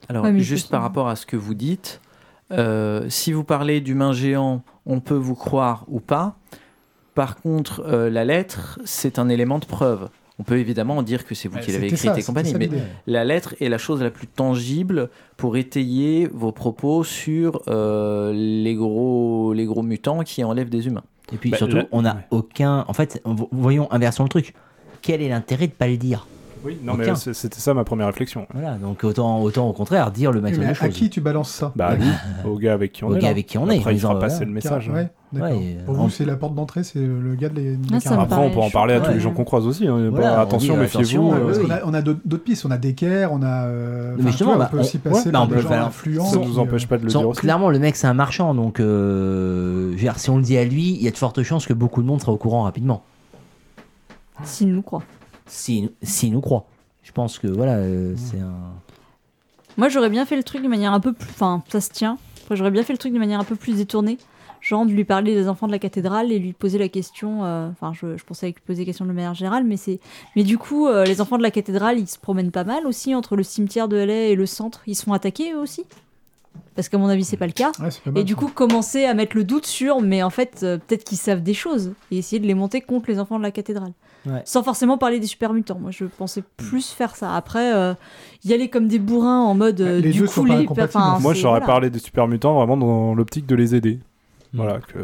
[0.09, 2.01] Alors, Ouais, juste par rapport à ce que vous dites,
[2.53, 6.37] euh, si vous parlez d'humains géants, on peut vous croire ou pas.
[7.15, 10.09] Par contre, euh, la lettre, c'est un élément de preuve.
[10.39, 12.69] On peut évidemment dire que c'est vous Ouais, qui l'avez écrite ça, et compagnie, mais
[13.07, 15.09] la lettre est la chose la plus tangible
[15.39, 21.05] pour étayer vos propos sur euh, les, gros, les gros mutants qui enlèvent des humains.
[21.33, 22.21] Et puis Bah, surtout, on n'a ouais.
[22.31, 22.85] aucun.
[22.87, 24.53] En fait, vo- voyons, inversons le truc.
[25.01, 26.27] Quel est l'intérêt de pas le dire?
[26.67, 27.15] Oui, non, mais Aucun.
[27.15, 28.47] c'était ça ma première réflexion.
[28.53, 31.51] Voilà, donc autant, autant au contraire dire le Mais maximum de à qui tu balances
[31.51, 32.05] ça Bah, lui,
[32.45, 33.19] au gars avec qui on Au est.
[33.19, 33.31] gars là.
[33.31, 34.29] avec qui on est, Après, il fera voilà.
[34.29, 34.91] passer le message.
[34.91, 35.07] hein.
[35.33, 37.77] Ouais, Pour euh, vous, en- c'est la porte d'entrée, c'est le gars de les.
[37.77, 38.21] des Ah.
[38.23, 39.87] Après, on peut en parler à tous les gens qu'on croise aussi.
[39.87, 40.09] hein.
[40.11, 41.33] Voilà, Bah, on attention, dit, méfiez-vous.
[41.33, 41.73] euh, oui.
[41.85, 43.67] on a d'autres pistes, on a d'équerre, on a.
[43.67, 46.25] euh, Mais justement, vois, bah, on peut on- aussi passer par on des gens influents.
[46.25, 47.41] Ça nous euh, empêche pas de le Sans- dire aussi.
[47.41, 51.03] clairement, le mec, c'est un marchand, donc euh, si on le dit à lui, il
[51.03, 53.03] y a de fortes chances que beaucoup de monde sera au courant rapidement.
[54.45, 55.03] S'il nous croit.
[55.47, 56.67] S'il si, nous croit.
[57.03, 58.17] Je pense que voilà, euh, Mmh.
[58.17, 58.55] c'est un.
[59.77, 61.29] Moi, j'aurais bien fait le truc de manière un peu plus.
[61.31, 62.19] Enfin, ça se tient.
[62.51, 64.19] J'aurais bien fait le truc de manière un peu plus détournée.
[64.63, 67.45] Genre de lui parler des enfants de la cathédrale et lui poser la question.
[67.45, 70.01] euh, Enfin, je, je pensais lui poser la question de manière générale, mais c'est.
[70.35, 73.15] Mais du coup, euh, les enfants de la cathédrale, ils se promènent pas mal aussi
[73.15, 74.81] entre le cimetière de LA et le centre.
[74.87, 75.85] Ils se font attaquer eux aussi.
[76.75, 77.71] Parce qu'à mon avis, c'est pas le cas.
[77.81, 78.39] Ouais, c'est pas mal, Et du ça.
[78.39, 81.55] coup, commencer à mettre le doute sur, mais en fait, euh, peut-être qu'ils savent des
[81.55, 83.93] choses, et essayer de les monter contre les enfants de la cathédrale.
[84.27, 84.43] Ouais.
[84.45, 85.79] Sans forcément parler des super mutants.
[85.79, 87.35] Moi, je pensais plus faire ça.
[87.37, 87.95] Après, euh,
[88.45, 90.65] y aller comme des bourrins en mode euh, Les du deux sont coup, pas les-
[90.65, 91.03] incompatibles.
[91.03, 91.67] enfin, Moi, j'aurais voilà.
[91.67, 94.01] parlé des super mutants vraiment dans l'optique de les aider.
[94.53, 94.57] Mm.
[94.57, 94.99] Voilà, que.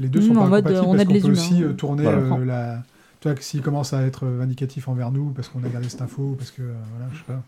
[0.00, 1.32] Les deux sont en pas mode, incompatibles on peut humains.
[1.32, 2.18] aussi euh, tourner Voilà.
[2.18, 2.82] euh, la.
[3.20, 6.02] Tu vois que s'il commence à être vindicatif envers nous parce qu'on a gardé cette
[6.02, 7.42] info, parce que euh, voilà, je sais pas,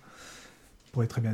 [0.93, 1.33] pourrait très bien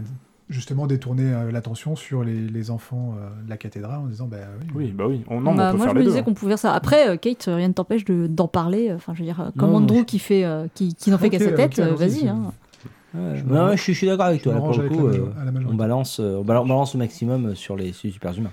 [0.49, 4.37] justement détourner euh, l'attention sur les, les enfants euh, de la cathédrale en disant bah
[4.61, 4.67] oui.
[4.75, 5.25] Oui, bah oui.
[5.29, 6.73] On, non, Bah, on peut moi, faire je me les disais qu'on pouvait faire ça.
[6.75, 8.93] Après, euh, Kate, rien ne t'empêche de- d'en parler.
[8.93, 11.39] Enfin, je veux dire, comme Non, Andrew qui fait, euh, qui, qui n'en fait qu'à
[11.41, 12.29] sa tête, vas-y.
[12.29, 12.53] hein.
[13.15, 14.57] Ouais, Je ouais, suis- je suis d'accord avec je toi.
[14.59, 17.55] pour le coup, la euh, la on balance, euh, on balance, on balance au maximum
[17.55, 18.51] sur les, sur les super humains,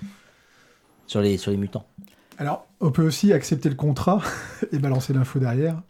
[1.06, 1.84] sur les, sur les mutants.
[2.38, 4.20] Alors, on peut aussi accepter le contrat
[4.72, 5.80] et balancer l'info derrière.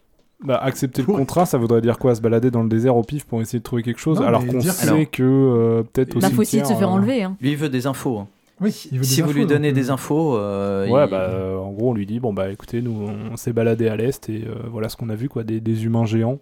[0.45, 2.15] Bah, accepter le contrat, ça voudrait dire quoi?
[2.15, 4.47] Se balader dans le désert au pif pour essayer de trouver quelque chose Non, Alors
[4.47, 7.23] qu'on dire- sait Alors- que euh, peut-être Bah, faut essayer de se faire euh, enlever.
[7.23, 7.37] hein.
[7.41, 8.19] Lui, il veut des infos.
[8.19, 8.29] hein.
[8.61, 11.05] Oui, il veut des Si vous infos, lui donnez donc, euh, des infos, euh, Ouais,
[11.07, 13.89] il- bah, euh, en gros, on lui dit bon, bah écoutez, nous, on s'est baladé
[13.89, 16.39] à l'est et euh, voilà ce qu'on a vu, quoi, des, des humains géants.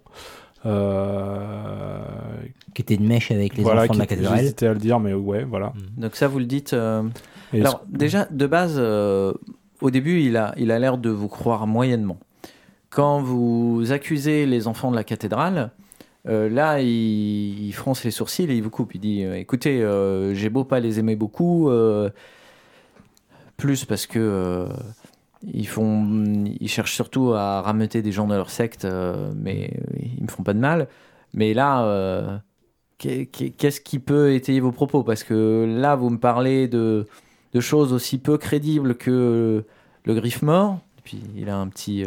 [0.65, 1.97] Euh,
[2.73, 4.39] Qui était de mèche avec les voilà, enfants de la cathédrale.
[4.39, 5.73] J'hésitais à le dire, mais ouais, voilà.
[5.97, 6.73] Donc ça, vous le dites.
[6.73, 7.03] euh,
[7.53, 9.33] Alors déjà, de base, euh,
[9.81, 12.17] au début, il a il a l'air de vous croire moyennement.
[12.93, 15.71] Quand vous accusez les enfants de la cathédrale,
[16.27, 18.93] euh, là, il, il fronce les sourcils et il vous coupe.
[18.93, 21.69] Il dit euh, "Écoutez, euh, j'ai beau pas les aimer beaucoup,
[23.57, 24.67] plus parce que
[25.45, 28.87] ils font, ils cherchent surtout à rameuter des gens de leur secte,
[29.35, 29.73] mais
[30.17, 30.87] ils me font pas de mal.
[31.33, 32.41] Mais là."
[32.99, 35.03] qu'est- qu'est- Qu'est-ce qui peut étayer vos propos?
[35.03, 37.05] Parce que là, vous me parlez de,
[37.53, 39.65] de choses aussi peu crédibles que
[40.05, 40.79] le griffe mort.
[40.99, 42.05] Et puis il a un petit,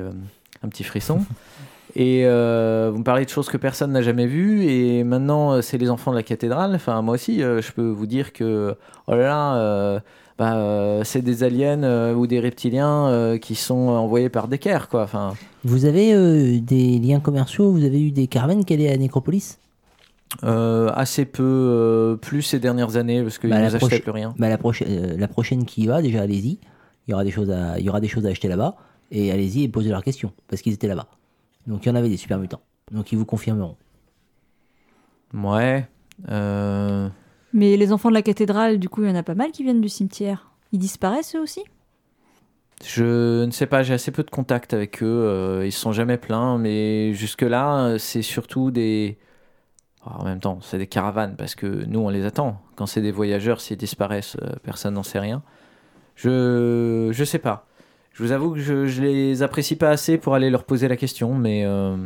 [0.63, 1.21] un petit frisson.
[1.99, 4.65] Et euh, vous me parlez de choses que personne n'a jamais vues.
[4.67, 6.75] Et maintenant, euh, c'est les enfants de la cathédrale.
[6.75, 8.77] Enfin, moi aussi, euh, je peux vous dire que
[9.07, 10.01] oh là là, euh,
[10.37, 15.05] bah, c'est des aliens ou des reptiliens qui sont envoyés par Decker, quoi.
[15.05, 15.33] Enfin,
[15.65, 19.59] Vous avez des liens commerciaux Vous avez eu des caravanes qui allaient à Nécropolis?
[20.43, 24.35] Assez peu, plus ces dernières années, parce qu'ils Bah, nous achetaient plus rien.
[24.39, 26.59] bah, la, prochaine, la prochaine qui y va, déjà allez-y.
[27.07, 28.75] Il y aura des choses à, il y aura des choses à acheter là-bas.
[29.11, 30.33] Et allez-y et posez leurs questions.
[30.49, 31.09] Parce qu'ils étaient là-bas.
[31.67, 32.61] Donc il y en avait des super mutants.
[32.93, 33.77] Donc ils vous confirmeront.
[35.35, 35.87] Ouais.
[36.29, 37.09] euh,
[37.53, 39.63] Mais les enfants de la cathédrale, du coup, il y en a pas mal qui
[39.65, 40.51] viennent du cimetière.
[40.73, 41.63] Ils disparaissent eux aussi?
[42.85, 45.07] Je ne sais pas, j'ai assez peu de contact avec eux.
[45.07, 49.17] euh, ils se sont jamais plaints, mais jusque-là, euh, c'est surtout des.
[50.05, 52.61] Oh, En même temps, c'est des caravanes parce que nous, on les attend.
[52.77, 55.43] Quand c'est des voyageurs, s'ils disparaissent, euh, personne n'en sait rien.
[56.17, 57.67] Je je sais pas.
[58.17, 60.97] Je vous avoue que je, je les apprécie pas assez pour aller leur poser la
[60.97, 61.97] question, mais euh,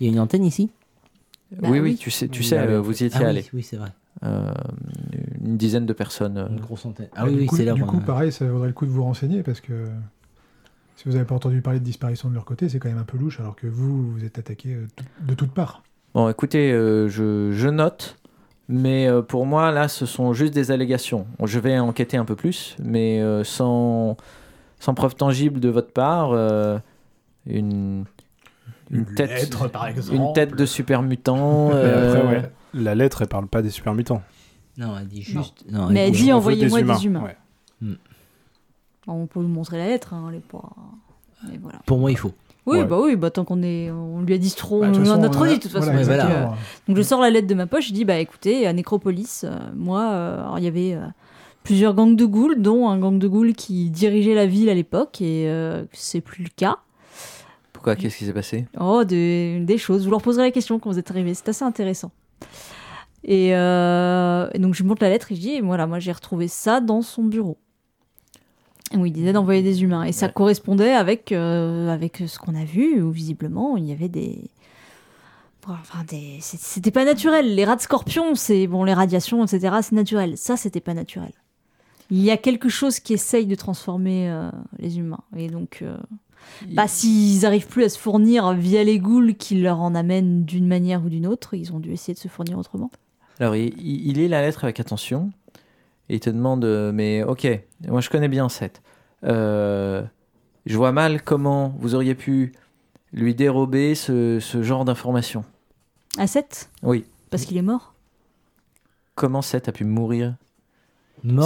[0.00, 0.70] Il y a une antenne ici?
[1.60, 1.96] Bah oui, oui, oui.
[1.96, 2.72] tu sais, tu Oui, sais, ah oui.
[2.72, 3.44] euh, vous y étiez Ah oui, allé.
[3.52, 3.90] oui, c'est vrai.
[4.24, 4.50] Euh,
[5.44, 6.46] une dizaine de personnes.
[6.50, 7.08] Une grosse antenne.
[7.14, 8.90] Ah bah, oui, oui, coup, c'est là Du coup, pareil, ça vaudrait le coup de
[8.90, 9.72] vous renseigner parce que
[10.96, 13.04] si vous n'avez pas entendu parler de disparition de leur côté, c'est quand même un
[13.04, 14.74] peu louche alors que vous, vous êtes attaqué
[15.20, 15.82] de toutes parts.
[16.14, 18.16] Bon, écoutez, euh, je, je note,
[18.68, 21.26] mais euh, pour moi, là, ce sont juste des allégations.
[21.44, 24.16] Je vais enquêter un peu plus, mais euh, sans,
[24.82, 26.76] sans preuve tangible de votre part, euh,
[27.46, 28.04] une,
[28.90, 30.16] une, tête, lettre, par exemple.
[30.16, 31.70] une tête de super mutant.
[31.72, 34.22] Euh, après, ouais, la lettre, elle parle pas des super mutants.
[34.76, 35.42] Non, elle dit Non.
[35.42, 35.64] juste.
[35.90, 37.22] Mais elle dit envoyez-moi des humains.
[37.80, 37.96] ouais.
[39.06, 40.70] On peut vous montrer la lettre, hein, elle est pas.
[41.48, 41.78] Mais voilà.
[41.86, 42.32] Pour moi, il faut.
[42.66, 42.84] Oui, Ouais.
[42.84, 45.14] bah oui, bah tant qu'on est, on lui a dit trop, Bah, on toute en
[45.14, 45.86] façon, a trop dit de toute façon.
[45.92, 46.24] voilà, donc, voilà.
[46.24, 46.56] exactement.
[46.88, 49.56] donc je sors la lettre de ma poche, je dis bah écoutez, à Nécropolis, euh,
[49.74, 51.06] moi, euh, alors, il y avait euh,
[51.62, 55.20] plusieurs gangs de ghouls, dont un gang de ghouls qui dirigeait la ville à l'époque
[55.20, 56.78] et euh, c'est plus le cas.
[57.72, 57.96] Pourquoi?
[57.96, 58.66] Qu'est-ce qui s'est passé?
[58.78, 60.04] Oh, des, des choses.
[60.04, 61.34] Vous leur poserez la question quand vous êtes arrivés.
[61.34, 62.12] C'est assez intéressant.
[63.24, 66.12] Et, euh, et donc je lui montre la lettre et je dis voilà, moi j'ai
[66.12, 67.56] retrouvé ça dans son bureau.
[68.94, 70.02] Où il disait d'envoyer des humains.
[70.04, 74.10] Et ça correspondait avec, euh, avec ce qu'on a vu, où visiblement il y avait
[74.10, 74.50] des.
[75.66, 76.38] Enfin, des...
[76.40, 77.54] C'était pas naturel.
[77.54, 78.66] Les rats de scorpion, c'est.
[78.66, 80.36] Bon, les radiations, etc., c'est naturel.
[80.36, 81.32] Ça, c'était pas naturel.
[82.12, 85.24] Il y a quelque chose qui essaye de transformer euh, les humains.
[85.36, 85.78] Et donc.
[85.82, 85.96] euh,
[86.68, 90.66] bah, s'ils arrivent plus à se fournir via les ghouls qui leur en amènent d'une
[90.66, 92.90] manière ou d'une autre, ils ont dû essayer de se fournir autrement.
[93.40, 95.30] Alors, il, il il lit la lettre avec attention
[96.10, 97.48] et il te demande euh, Mais ok,
[97.88, 98.82] moi je connais bien Seth.
[99.24, 100.02] Euh,
[100.66, 102.52] je vois mal comment vous auriez pu
[103.12, 105.44] lui dérober ce, ce genre d'informations.
[106.18, 107.04] À 7 Oui.
[107.30, 107.94] Parce qu'il est mort?
[109.14, 110.34] Comment Seth a pu mourir?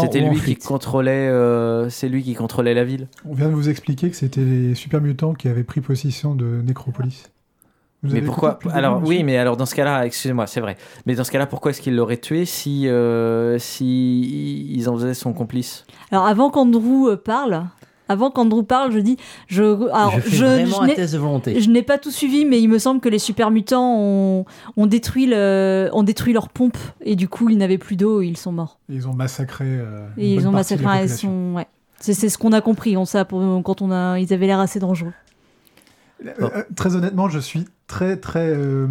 [0.01, 3.09] C'était lui qui contrôlait, euh, c'est lui qui contrôlait la ville.
[3.29, 6.63] On vient de vous expliquer que c'était les super mutants qui avaient pris possession de
[6.63, 7.31] Nécropolis.
[8.03, 10.77] Vous mais avez pourquoi Alors oui, mais alors dans ce cas-là, excusez-moi, c'est vrai.
[11.07, 15.15] Mais dans ce cas-là, pourquoi est-ce qu'il l'aurait tué si euh, si ils en faisaient
[15.15, 15.85] son complice?
[16.11, 17.65] Alors avant qu'Andrew euh, parle,
[18.09, 19.17] avant qu'Andrew parle, je dis,
[19.49, 21.61] je, alors, je fais je- vraiment je un n'ai- test de volonté.
[21.61, 24.45] je n'ai pas tout suivi, mais il me semble que les super mutants ont,
[24.77, 28.27] ont détruit le, ont détruit leur pompe et du coup ils n'avaient plus d'eau, et
[28.27, 28.79] ils sont morts.
[28.91, 29.65] Et Ils ont massacré.
[29.67, 31.09] euh, Et ils bonne ont massacré.
[31.09, 31.67] Sont, ouais.
[31.99, 32.97] C'est c'est ce qu'on a compris.
[32.97, 35.13] On sait pour, quand on a, ils avaient l'air assez dangereux.
[36.25, 38.49] Euh, euh, très honnêtement, je suis très très.
[38.49, 38.87] euh,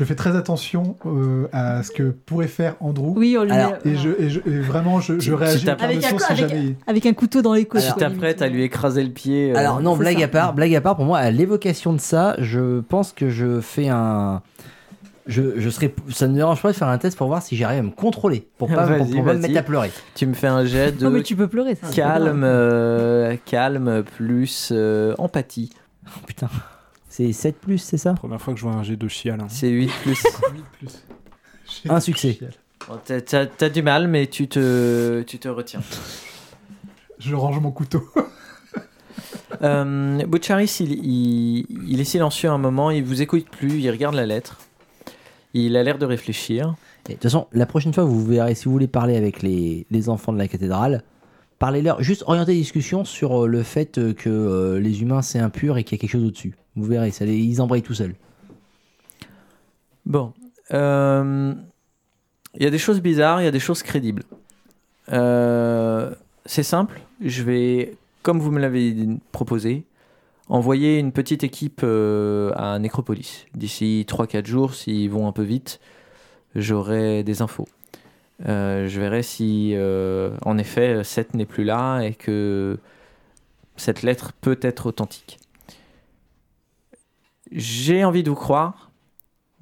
[0.00, 3.12] je fais très attention euh, à ce que pourrait faire Andrew.
[3.18, 6.02] Oui, on lui Alors, Et, je, et, je- et vraiment, je, je réagis par Avec
[6.02, 6.74] un si avec- jamais.
[6.86, 7.82] avec un couteau dans les côtes.
[7.86, 9.52] Tu t'apprêtes à lui écraser le pied.
[9.52, 10.24] euh, Alors non, blague ça.
[10.24, 13.60] à part, blague à part, pour moi, à l'évocation de ça, je pense que je
[13.60, 14.40] fais un.
[15.26, 17.54] Je, je serais, ça ne me dérange pas de faire un test pour voir si
[17.54, 19.92] j'arrive à me contrôler, pour pas, pour, pas me mettre à pleurer.
[20.14, 21.74] Tu me fais un jet de Non, mais tu peux pleurer.
[21.76, 21.88] ça.
[21.94, 25.70] calme, euh, calme plus euh, empathie.
[26.06, 26.48] Oh, putain,
[27.10, 29.38] c'est 7 plus, c'est ça Première fois que je vois un jet de chial.
[29.40, 29.46] hein.
[29.50, 30.22] C'est 8 plus.
[30.54, 31.04] Oui, plus.
[31.84, 32.38] J'ai- Un succès.
[32.88, 35.82] Bon, t'as- T'as t'as du mal, mais tu te, tu te retiens.
[37.18, 38.02] Je range mon couteau.
[39.62, 44.14] Euh, Boucharis, il, il, il est silencieux un moment, il vous écoute plus, il regarde
[44.14, 44.58] la lettre.
[45.52, 46.76] Il a l'air de réfléchir.
[47.06, 49.86] Et De toute façon, la prochaine fois, vous verrez, si vous voulez parler avec les,
[49.90, 51.02] les enfants de la cathédrale,
[51.60, 55.38] parlez-leur, juste orientez la discussion sur euh, le fait euh, que euh, les humains c'est
[55.38, 56.56] impur et qu'il y a quelque chose au-dessus.
[56.74, 58.16] Vous verrez, ça les, ils embrayent tout seuls.
[60.04, 60.32] Bon.
[60.72, 64.24] Il y a des choses bizarres, il y a des choses crédibles.
[66.46, 68.96] C'est simple, je vais, comme vous me l'avez
[69.30, 69.84] proposé,
[70.48, 73.46] envoyer une petite équipe à Nécropolis.
[73.54, 75.80] D'ici 3-4 jours, s'ils vont un peu vite,
[76.54, 77.66] j'aurai des infos.
[78.48, 82.78] Euh, je verrai si, euh, en effet, Seth n'est plus là et que
[83.76, 85.38] cette lettre peut être authentique.
[87.52, 88.90] J'ai envie de vous croire,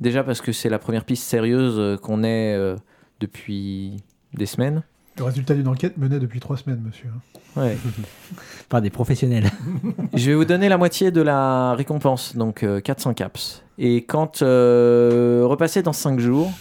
[0.01, 2.77] déjà parce que c'est la première piste sérieuse qu'on ait euh,
[3.21, 3.97] depuis
[4.35, 4.83] des semaines.
[5.17, 7.09] Le résultat d'une enquête menée depuis trois semaines, monsieur.
[7.57, 7.77] Ouais.
[8.69, 9.51] Par des professionnels.
[10.15, 13.65] Je vais vous donner la moitié de la récompense, donc euh, 400 caps.
[13.79, 16.53] Et quand euh, repasser dans 5 jours,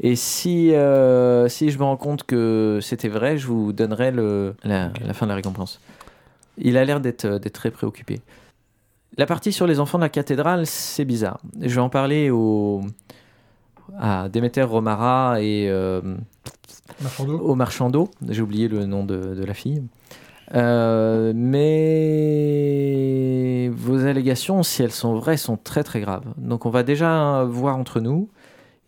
[0.00, 4.54] et si, euh, si je me rends compte que c'était vrai, je vous donnerai le,
[4.64, 5.80] la, la fin de la récompense.
[6.58, 8.20] Il a l'air d'être très préoccupé.
[9.16, 11.40] La partie sur les enfants de la cathédrale, c'est bizarre.
[11.60, 12.80] Je vais en parler au,
[13.98, 16.00] à Déméter Romara et euh,
[17.02, 18.08] Marchando au marchand d'eau.
[18.28, 19.82] J'ai oublié le nom de, de la fille.
[20.54, 22.40] Euh, mais
[23.68, 26.24] vos allégations, si elles sont vraies, sont très très graves.
[26.36, 28.28] Donc on va déjà voir entre nous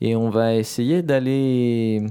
[0.05, 2.05] et on va essayer d'aller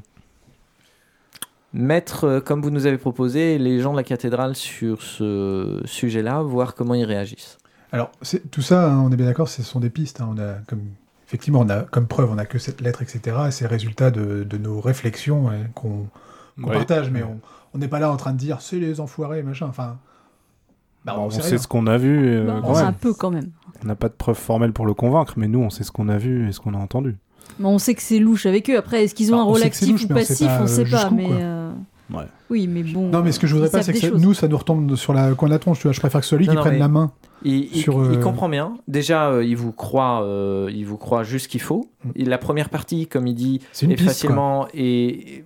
[1.74, 6.42] mettre, euh, comme vous nous avez proposé, les gens de la cathédrale sur ce sujet-là,
[6.42, 7.58] voir comment ils réagissent.
[7.92, 10.22] Alors, c'est- tout ça, hein, on est bien d'accord, ce sont des pistes.
[10.22, 10.82] hein, on a comme,
[11.28, 13.38] effectivement, on a comme preuve, on a que cette lettre, etc.
[13.48, 16.08] Et c'est le résultat de, de nos réflexions hein, qu'on
[16.62, 16.74] qu'on Ouais.
[16.76, 17.40] partage, mais on
[17.74, 19.66] on n'est pas là en train de dire c'est les enfoirés, machin.
[19.68, 19.98] Enfin,
[21.06, 21.58] bah, on on sait sait rien.
[21.58, 22.28] ce qu'on a vu.
[22.28, 23.50] euh, Bah, quand un peu quand même.
[23.82, 26.10] On n'a pas de preuves formelles pour le convaincre, mais nous, on sait ce qu'on
[26.10, 27.16] a vu et ce qu'on a entendu.
[27.60, 28.78] Mais on sait que c'est louche avec eux.
[28.78, 30.60] Après, est-ce qu'ils ont Bah, un rôle actif louche, ou mais on sait passif pas,
[30.60, 30.98] On euh, sait pas.
[30.98, 31.72] jusqu'où, Mais euh,
[32.14, 32.24] Ouais.
[32.50, 33.08] oui, mais bon.
[33.10, 35.14] Non, mais ce que je voudrais pas, c'est que ça- nous, ça nous retombe sur
[35.14, 35.80] la coin de la tronche.
[35.80, 37.12] Tu vois, je préfère que ce soit lui Non, qui non, prenne mais- la main.
[37.44, 38.74] Il, il- Sur, il euh, comprend bien.
[38.88, 41.90] Déjà, euh, il vous croit, euh, il vous croit juste ce qu'il faut.
[42.04, 42.10] Mm.
[42.18, 44.14] Et la première partie, comme il dit, une est piste, quoi.
[44.14, 45.44] facilement et,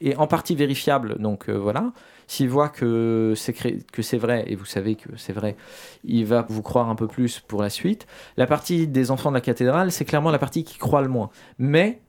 [0.00, 1.16] et en partie vérifiable.
[1.20, 1.92] Donc euh, voilà.
[2.28, 5.56] S'il voit que c'est que c'est vrai et vous savez que c'est vrai,
[6.04, 8.06] il va vous croire un peu plus pour la suite.
[8.36, 11.30] La partie des enfants de la cathédrale, c'est clairement la partie qui croit le moins.
[11.58, 12.00] Mais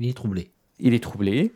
[0.00, 0.50] Il est troublé.
[0.80, 1.52] il est troublé.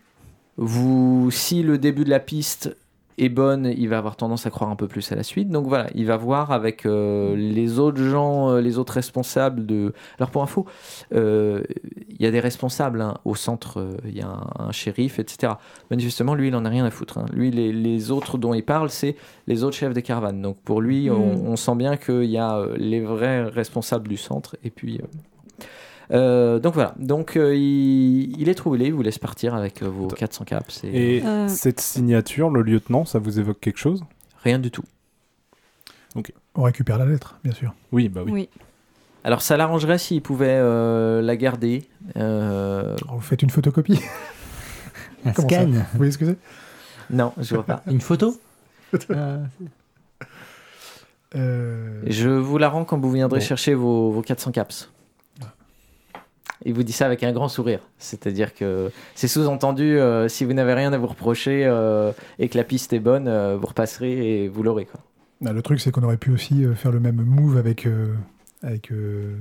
[0.59, 2.76] Vous, si le début de la piste
[3.19, 5.49] est bonne, il va avoir tendance à croire un peu plus à la suite.
[5.51, 9.93] Donc voilà, il va voir avec euh, les autres gens, euh, les autres responsables de.
[10.19, 10.66] Alors pour info,
[11.14, 11.62] euh,
[12.09, 15.55] il y a des responsables hein, au centre, il y a un, un shérif, etc.
[15.91, 17.19] Manifestement, lui, il en a rien à foutre.
[17.19, 17.27] hein.
[17.33, 19.16] Lui, les, les autres dont il parle, c'est
[19.47, 20.41] les autres chefs des caravanes.
[20.43, 21.47] Donc pour lui, on, Mm.
[21.49, 25.01] on sent bien qu'il y a les vrais responsables du centre et puis.
[26.11, 29.88] Euh, donc voilà, donc euh, il, il est trouvé, il vous laisse partir avec euh,
[29.88, 30.16] vos Attends.
[30.16, 31.48] 400 caps et, Et Euh.
[31.48, 34.04] cette signature, le lieutenant, ça vous évoque quelque chose?
[34.42, 34.84] Rien du tout.
[36.54, 37.72] On récupère la lettre, bien sûr.
[37.92, 38.32] Oui, bah oui.
[38.32, 38.48] Oui.
[39.24, 41.86] Alors ça l'arrangerait s'il pouvait euh, la garder.
[42.16, 44.00] Euh, vous faites une photocopie.
[45.24, 46.38] Un scan, Vous voyez ce que c'est?
[47.11, 47.82] Non, je vois pas.
[47.88, 48.34] une photo?
[51.34, 53.44] Je vous la rends quand vous viendrez Bon.
[53.44, 54.90] chercher vos, vos 400 caps.
[56.64, 57.80] Il vous dit ça avec un grand sourire.
[57.99, 62.57] C'est-à-dire que c'est sous-entendu, euh, si vous n'avez rien à vous reprocher euh, et que
[62.59, 64.84] la piste est bonne, euh, vous repasserez et vous l'aurez.
[64.86, 65.01] quoi.
[65.46, 67.86] ah, le truc, c'est qu'on aurait pu aussi euh, faire le même move avec.
[67.86, 68.14] euh,
[68.62, 69.36] avec euh,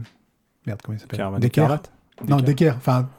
[0.68, 1.18] Merde, comment il s'appelle?
[1.40, 1.68] Decker.
[2.28, 2.38] Non.
[2.38, 2.74] Decker.
[2.78, 3.10] Enfin,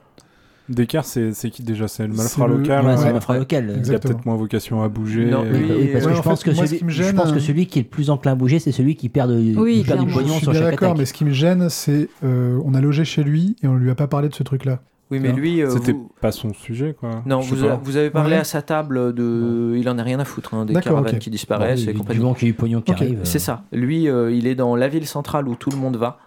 [0.68, 1.88] Decker, c'est c'est qui déjà?
[1.88, 3.12] C'est le C'est malfrat le- local ouais, hein, c'est ouais.
[3.12, 3.82] ma frère local.
[3.84, 5.26] Il a peut-être moins vocation à bouger.
[5.26, 6.90] Non, euh, Oui, parce que je en pense fait, que moi, celui, ce qui me
[6.90, 8.94] je gêne, pense que euh, celui qui est le plus enclin à bouger, c'est celui
[8.96, 10.98] qui perd, de, Oui, qui perd du pognon suis sur bien chaque d'accord, attaque.
[10.98, 13.90] mais ce qui me gêne, c'est euh, on a logé chez lui et on lui
[13.90, 14.80] a pas parlé de ce truc-là.
[15.10, 15.36] Oui, mais Non.
[15.36, 17.22] lui, euh, C'était vous- pas son sujet, quoi.
[17.24, 17.80] non, vous, a- pas.
[17.82, 18.40] vous avez parlé Ouais.
[18.40, 19.74] à sa table de.
[19.78, 21.92] Il en a rien à foutre hein, des D'accord, caravanes qui Bon, disparaissent oui, et
[21.94, 22.20] du compagnie.
[22.20, 23.20] moment qu'il y a eu pognon qui arrive.
[23.22, 23.62] C'est euh, ça.
[23.72, 26.18] Lui, euh, il est dans la ville centrale où tout le monde va.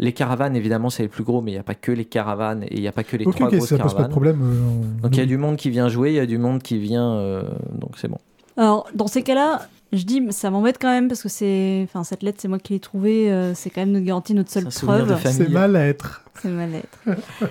[0.00, 2.64] Les caravanes, évidemment, c'est les plus gros, mais il n'y a pas que les caravanes
[2.64, 4.08] et il n'y a pas que les Ok, trois ok, grosses ça pose pas de
[4.08, 4.10] caravanes.
[4.10, 4.40] problème.
[4.42, 6.38] euh, on- Donc il y a du monde qui vient jouer, il y a du
[6.38, 7.12] monde qui vient.
[7.14, 7.42] euh,
[7.72, 8.18] donc c'est bon.
[8.56, 11.82] Alors, dans ces cas-là, je dis, ça m'embête quand même parce que c'est.
[11.84, 13.30] Enfin, cette lettre, c'est moi qui l'ai trouvée.
[13.32, 15.16] euh, c'est quand même notre garantie, notre seule preuve.
[15.16, 15.36] famille.
[15.38, 16.22] C'est mal à être.
[16.42, 16.98] C'est mal être.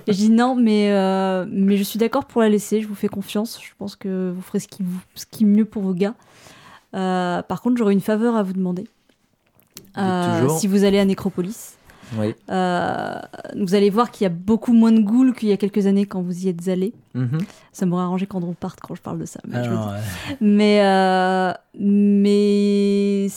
[0.07, 2.81] Et je dis non, mais, euh, mais je suis d'accord pour la laisser.
[2.81, 3.59] Je vous fais confiance.
[3.63, 6.13] Je pense que vous ferez ce qui, vous, ce qui est mieux pour vos gars.
[6.93, 8.85] Euh, par contre, j'aurais une faveur à vous demander.
[9.97, 10.59] Euh, toujours.
[10.59, 11.75] si vous allez à Nécropolis,
[12.19, 12.33] Oui.
[12.49, 13.19] euh,
[13.57, 16.05] vous allez voir qu'il y a beaucoup moins de ghouls qu'il y a quelques années
[16.05, 16.93] quand vous y êtes allés.
[17.13, 17.39] Mhm.
[17.71, 19.39] Ça m'aurait arrangé quand on parte quand je parle de ça.
[19.47, 19.99] mais alors, euh,
[20.41, 23.27] Mais, euh, mais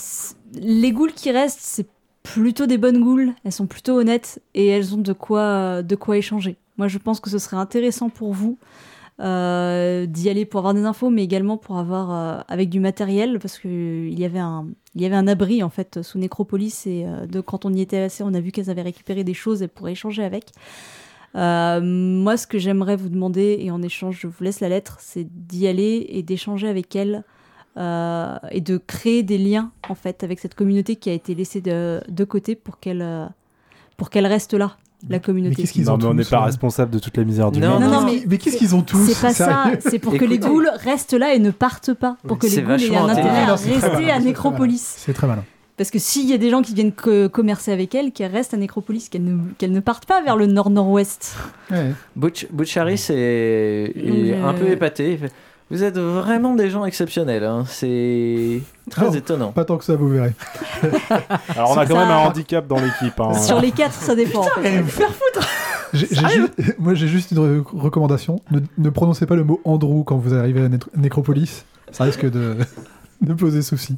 [0.55, 1.87] les ghouls qui restent, c'est
[2.23, 3.33] plutôt des bonnes ghouls.
[3.45, 6.57] Elles sont plutôt honnêtes et elles ont de quoi, de quoi échanger.
[6.79, 8.67] Moi, je pense que ce serait intéressant pour vous euh,
[9.19, 13.59] d'y aller pour avoir des infos, mais également pour avoir euh, avec du matériel, parce
[13.59, 17.27] que il y avait un, y avait un abri en fait sous Nécropolis et euh,
[17.27, 19.69] de quand on y était assez, on a vu qu'elles avaient récupéré des choses et
[19.69, 20.53] pour échanger avec.
[21.35, 24.97] Euh, moi, ce que j'aimerais vous demander, et en échange, je vous laisse la lettre,
[25.01, 27.25] c'est d'y aller et d'échanger avec elles
[27.77, 31.61] euh, et de créer des liens en fait avec cette communauté qui a été laissée
[31.61, 33.27] de, côté pour qu'elle euh,
[33.99, 35.55] pour qu'elle reste là, la Mais communauté.
[35.57, 37.61] qu'est-ce qu'ils Non, ont mais on n'est pas euh, responsable de toute la misère du
[37.61, 37.83] Non, monde.
[37.83, 40.25] non, non, Mais, mais- mais qu'est-ce qu'ils ont tous C'est pas ça, c'est pour que
[40.25, 43.43] les ghouls restent là et ne partent pas, pour que les ghouls aient un intérêt
[43.43, 44.95] à rester à Nécropolis.
[44.99, 45.45] C'est très malin.
[45.77, 48.55] Parce que s'il y a des gens qui viennent co- commercer avec elles, qu'elles restent
[48.55, 51.37] à Nécropolis, qu'elles ne, qu'elles ne partent pas vers le nord-nord-ouest.
[51.71, 51.93] Ouais.
[52.17, 54.47] Butch, Butch Harris est, est Euh.
[54.47, 55.21] un peu épaté.
[55.71, 57.43] Vous êtes vraiment des gens exceptionnels.
[57.45, 57.65] hein.
[57.67, 59.15] C'est très Oh.
[59.15, 59.51] étonnant.
[59.53, 60.33] Pas tant que ça, vous verrez.
[61.57, 63.19] Alors, on a quand même un handicap dans l'équipe.
[63.19, 63.35] hein.
[63.35, 64.41] Sur les quatre, ça dépend.
[64.43, 64.85] en fait.
[65.93, 66.49] J'ai- j'ai ju-
[66.79, 68.41] Moi, j'ai juste une re- recommandation.
[68.51, 71.65] Ne, ne prononcez pas le mot Andrew quand vous arrivez à Né- Nécropolis.
[71.91, 72.57] Ça risque de,
[73.23, 73.97] de poser souci.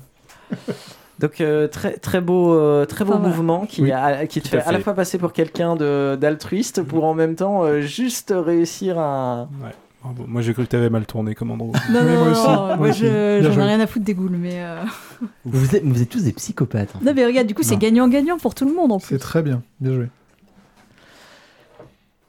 [1.19, 4.61] Donc euh, très très beau euh, très beau mouvement qui, Oui, a- qui te fait,
[4.61, 8.99] à la fois passer pour quelqu'un de- d'altruiste pour en même temps euh, juste réussir
[9.01, 9.71] à Ouais.
[10.03, 10.25] Bravo.
[10.29, 11.73] Moi, j'ai cru que t'avais mal tourné comme Andrew.
[11.91, 13.01] Non, non, moi non, aussi, non, moi moi aussi.
[13.01, 14.55] je- j'en ai rien à foutre des ghouls, mais.
[14.63, 14.85] euh,
[15.45, 16.95] Vous êtes, vous êtes tous des psychopathes.
[16.95, 17.05] en fait.
[17.05, 17.81] Non, mais regarde, du coup, c'est Non.
[17.81, 19.19] gagnant-gagnant pour tout le monde en C'est plus.
[19.19, 19.63] très bien.
[19.81, 20.07] Bien joué.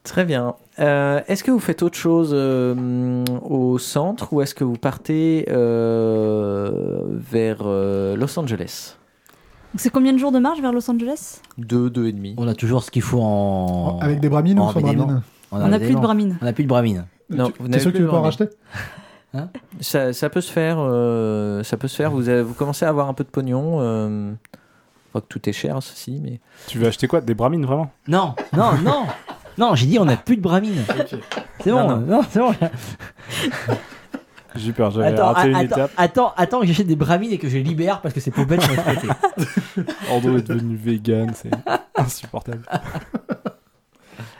[0.02, 0.54] Très bien.
[0.78, 5.44] Euh, est-ce que vous faites autre chose euh, au centre ou est-ce que vous partez
[5.50, 8.96] euh, vers euh, Los Angeles?
[9.72, 11.40] Donc, C'est combien de jours de marche vers Los Angeles?
[11.58, 12.34] Deux, deux et demi.
[12.38, 13.98] On a toujours ce qu'il faut en.
[14.00, 15.22] Avec des bramines en ou sans bramines?
[15.52, 16.00] On n'a plus de éléments.
[16.00, 16.38] bramine.
[16.40, 17.04] On n'a plus de bramine.
[17.30, 18.48] Non, Tu- vous T'es n'avez sûr que tu veux pas en racheter?
[19.80, 20.76] Ça, ça peut se faire.
[20.80, 22.10] euh, ça peut se faire.
[22.10, 23.78] Vous, avez- vous commencez à avoir un peu de pognon.
[23.80, 27.20] Euh, je crois que tout est cher, ceci, mais Tu veux acheter quoi?
[27.20, 27.90] Des bramines, vraiment?
[28.08, 29.06] Non, non, non
[29.58, 30.82] Non, j'ai dit on n'a plus de bramine.
[31.62, 32.54] C'est bon, Non, non, c'est bon.
[34.56, 35.90] J'ai peur, j'avais Attends, raté une attends, étape.
[35.96, 38.60] attends, attends que j'achète des bramines et que je les libère parce que ces poubelles
[38.60, 39.08] sont exploitées.
[39.76, 41.50] Est devenu vegan, c'est
[41.96, 42.62] insupportable.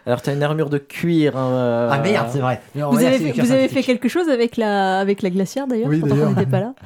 [0.06, 1.36] alors t'as une armure de cuir.
[1.36, 2.60] hein, euh, Ah merde, c'est vrai.
[2.74, 3.70] Vous avez, fait, c'est vous avez fantastique.
[3.72, 6.30] fait quelque chose avec la, avec la glacière d'ailleurs Oui, pendant qu'on d'ailleurs.
[6.38, 6.74] n'était pas là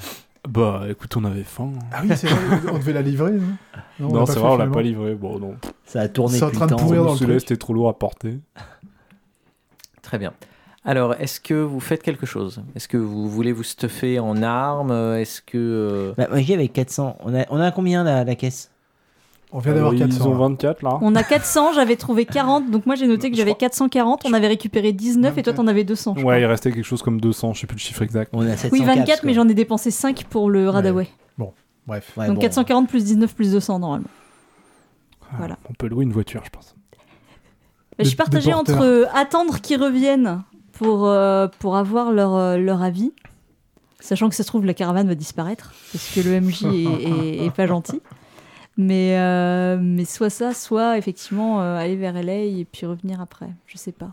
[0.48, 1.70] Bah, écoute, on avait faim.
[1.90, 3.32] Ah oui, c'est vrai, on devait la livrer.
[3.98, 5.14] Non, c'est vrai, on l'a pas livré.
[5.14, 5.54] Bon, non.
[5.86, 8.38] Ça a tourné C'est en train de pourrir dans le c'était trop lourd à porter.
[10.02, 10.32] Très bien.
[10.84, 12.62] Alors, est-ce que vous faites quelque chose?
[12.76, 14.92] Est-ce que vous voulez vous stuffer en armes?
[15.16, 15.56] Est-ce que...
[15.56, 17.16] euh, Bah, moi, j'y avec 400.
[17.24, 18.70] On a, on a combien la, la caisse?
[19.57, 20.16] On vient d'avoir 400.
[20.18, 20.38] Ils ont là.
[20.48, 20.98] 24 là.
[21.00, 24.32] On a 400, j'avais trouvé 40, donc moi j'ai noté que j'avais crois- 440, on
[24.32, 26.14] avait récupéré 19 et toi t'en avais 200.
[26.18, 28.30] je Ouais, il restait quelque chose comme 200, je sais plus le chiffre exact.
[28.34, 28.72] On a 704.
[28.72, 29.26] Oui, 24, quoi.
[29.28, 31.09] mais j'en ai dépensé 5 pour le Radaway.
[31.86, 32.12] Bref.
[32.16, 32.40] Ouais, donc bon.
[32.40, 34.09] 440 plus 19 plus 200 normalement.
[35.30, 35.59] Ah, Voilà.
[35.68, 36.74] On peut louer une voiture, je pense.
[36.92, 36.98] Bah,
[38.00, 40.42] je suis partagée entre euh, attendre qu'ils reviennent
[40.72, 43.12] pour, euh, pour avoir leur, euh, leur avis,
[44.00, 47.44] sachant que ça se trouve la caravane va disparaître, parce que le MJ est, est-
[47.46, 48.00] est pas gentil.
[48.76, 53.48] Mais, euh, mais soit ça, soit effectivement euh, aller vers LA et puis revenir après.
[53.66, 54.12] Je sais pas.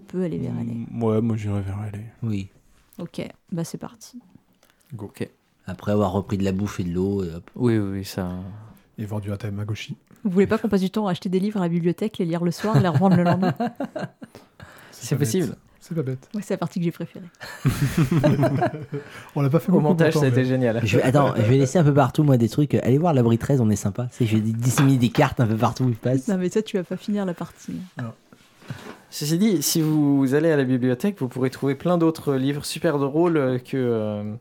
[0.00, 0.62] On peut aller vers LA.
[0.64, 1.98] Mm, Ouais, moi j'irai vers LA.
[2.22, 2.48] Oui.
[2.98, 3.22] Ok,
[3.52, 4.18] bah c'est parti.
[4.98, 5.28] Ok.
[5.66, 7.22] Après avoir repris de la bouffe et de l'eau.
[7.22, 7.50] et hop.
[7.54, 8.30] Oui, oui, ça...
[8.96, 9.96] Et vendu à Tamagotchi.
[10.24, 12.24] Vous voulez pas qu'on passe du temps à acheter des livres à la bibliothèque, les
[12.24, 13.54] lire le soir et les revendre le lendemain?
[14.90, 15.54] C'est possible.
[15.88, 16.28] C'est pas bête.
[16.34, 17.24] Ouais, c'est la partie que j'ai préférée.
[19.34, 20.80] On l'a pas fait Au montage, ça a été génial.
[20.84, 22.74] Je vais, attends, je vais laisser un peu partout, moi, des trucs.
[22.74, 24.08] Allez voir l'abri 13, on est sympa.
[24.10, 26.28] C'est, je vais disséminer des cartes un peu partout où je passe.
[26.28, 27.76] Non mais ça tu vas pas finir la partie.
[29.10, 32.98] Ceci dit, si vous allez à la bibliothèque, vous pourrez trouver plein d'autres livres super
[32.98, 34.34] drôles euh, que, euh,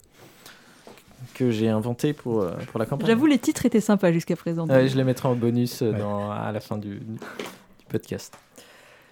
[1.35, 3.07] que j'ai inventés pour, euh, pour la campagne.
[3.07, 4.67] J'avoue les titres étaient sympas jusqu'à présent.
[4.67, 5.93] Ouais, je les mettrai en bonus Ouais.
[5.97, 7.15] dans- à la fin du, du
[7.87, 8.37] podcast.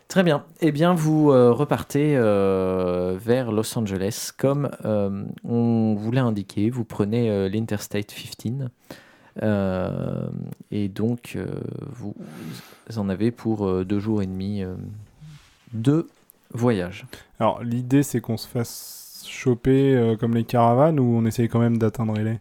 [0.07, 0.45] Très bien.
[0.61, 4.31] Eh bien, vous euh, repartez euh, vers Los Angeles.
[4.37, 8.69] Comme euh, on vous l'a indiqué, vous prenez euh, l'Interstate 15.
[9.43, 10.27] euh,
[10.71, 11.47] et donc, euh,
[11.91, 12.15] vous
[12.95, 14.75] en avez pour euh, deux jours et demi euh,
[15.73, 16.07] de
[16.53, 17.05] voyage.
[17.39, 21.59] Alors l'idée c'est qu'on se fasse choper euh, comme les caravanes ou on essaye quand
[21.59, 22.35] même d'atteindre LA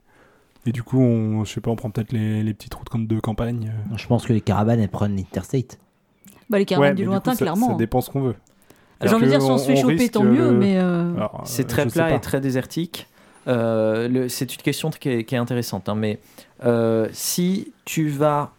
[0.66, 3.06] Et du coup, on, je sais pas, on prend peut-être les, les petites routes comme
[3.06, 3.72] de campagne.
[3.96, 5.78] Je pense que les caravanes, elles prennent l'interstate.
[6.54, 7.68] Bah, les caravanes Ouais, du lointain, coup, ça- clairement.
[7.68, 8.34] Ça dépend ce qu'on veut.
[9.00, 10.58] J'ai Alors envie de dire, si on se fait on choper, risque tant mieux, le-
[10.58, 10.78] mais.
[10.78, 11.12] euh,
[11.44, 13.06] C'est euh, très plat et très désertique.
[13.48, 15.88] Euh, c'est une question qui est, qui est intéressante.
[15.88, 16.18] hein, mais
[16.64, 18.52] euh, si tu vas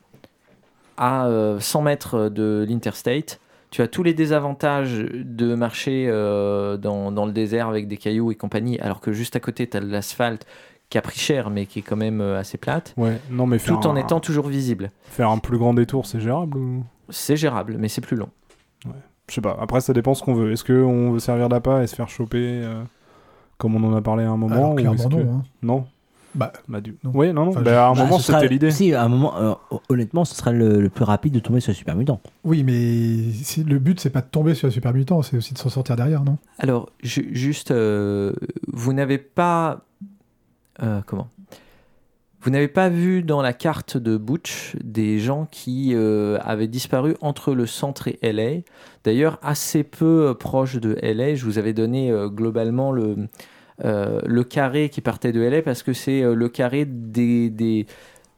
[0.97, 3.39] à euh, 100 mètres de l'interstate,
[3.71, 8.31] tu as tous les désavantages de marcher euh, dans, dans le désert avec des cailloux
[8.31, 10.45] et compagnie, alors que juste à côté, tu as de l'asphalte
[10.89, 13.57] qui a pris cher, mais qui est quand même euh, assez plate, Ouais, non, mais
[13.57, 14.91] tout en un, étant toujours visible.
[15.05, 16.83] faire un plus grand détour, c'est gérable ou...
[17.09, 18.29] C'est gérable, mais c'est plus long.
[19.27, 19.57] Je sais pas.
[19.59, 20.51] Après, ça dépend ce qu'on veut.
[20.51, 22.83] Est-ce qu'on veut servir d'appât et se faire choper euh,
[23.57, 25.33] comme on en a parlé à un moment Alors, ou clairement, que- non.
[25.37, 25.43] hein.
[25.63, 25.85] Non
[26.35, 26.95] Bah, Bah, du...
[27.03, 27.11] Non.
[27.13, 27.47] Non, non.
[27.49, 28.69] Enfin, bah, je- à un Bah, moment, sera- c'était l'idée.
[28.69, 29.53] Si, à un moment, euh,
[29.89, 32.21] honnêtement, ce sera le, le plus rapide de tomber sur le super mutant.
[32.43, 35.55] oui, mais si, le but, c'est pas de tomber sur un super mutant, c'est aussi
[35.55, 36.37] de s'en sortir derrière, non?
[36.59, 38.31] Alors, ju- juste, euh,
[38.67, 39.81] vous n'avez pas.
[40.83, 41.29] euh, comment?
[42.45, 47.15] Vous n'avez pas vu dans la carte de Butch des gens qui euh, avaient disparu
[47.19, 48.61] entre le centre et LA.
[49.03, 51.33] D'ailleurs, assez peu euh, proche de LA.
[51.33, 53.27] Je vous avais donné euh, globalement le,
[53.79, 57.87] le carré qui partait de LA parce que c'est le carré des,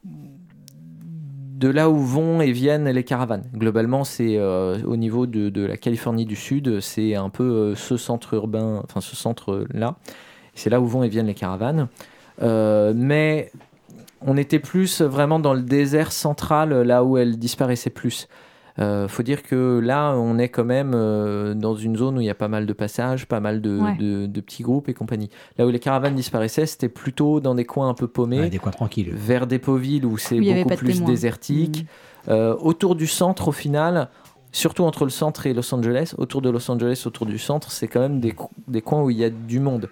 [0.05, 3.43] de là où vont et viennent les caravanes.
[3.53, 8.35] Globalement, c'est au niveau de, de la Californie du Sud, c'est un peu ce centre
[8.35, 9.97] urbain, enfin ce centre-là.
[10.55, 11.89] C'est là où vont et viennent les caravanes.
[12.41, 13.51] Mais
[14.21, 18.27] on était plus vraiment dans le désert central, là où elles disparaissaient plus.
[18.79, 22.27] Euh, faut dire que là, on est quand même euh, dans une zone où il
[22.27, 23.95] y a pas mal de passages, pas mal de, Ouais.
[23.97, 25.31] de- de petits groupes et compagnie.
[25.57, 28.59] Là où les caravanes disparaissaient, c'était plutôt dans des coins un peu paumés Ouais, des
[28.59, 29.09] coins tranquilles.
[29.15, 31.07] vers des villes où c'est beaucoup plus témoins.
[31.09, 31.87] désertique.
[32.29, 34.09] Euh, autour du centre, au final,
[34.51, 37.87] surtout entre le centre et Los Angeles, autour de Los Angeles, autour du centre, c'est
[37.87, 38.35] quand même des,
[38.67, 39.89] des coins où il y a du monde.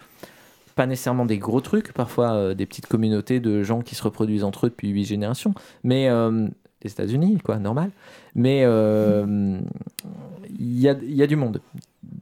[0.76, 4.44] Pas nécessairement des gros trucs, parfois euh, des petites communautés de gens qui se reproduisent
[4.44, 5.54] entre eux depuis huit générations,
[5.84, 6.48] mais euh,
[6.84, 7.92] les États-Unis, quoi, normal.
[8.36, 9.58] Mais euh,
[10.60, 11.62] il y, a, il y a du monde,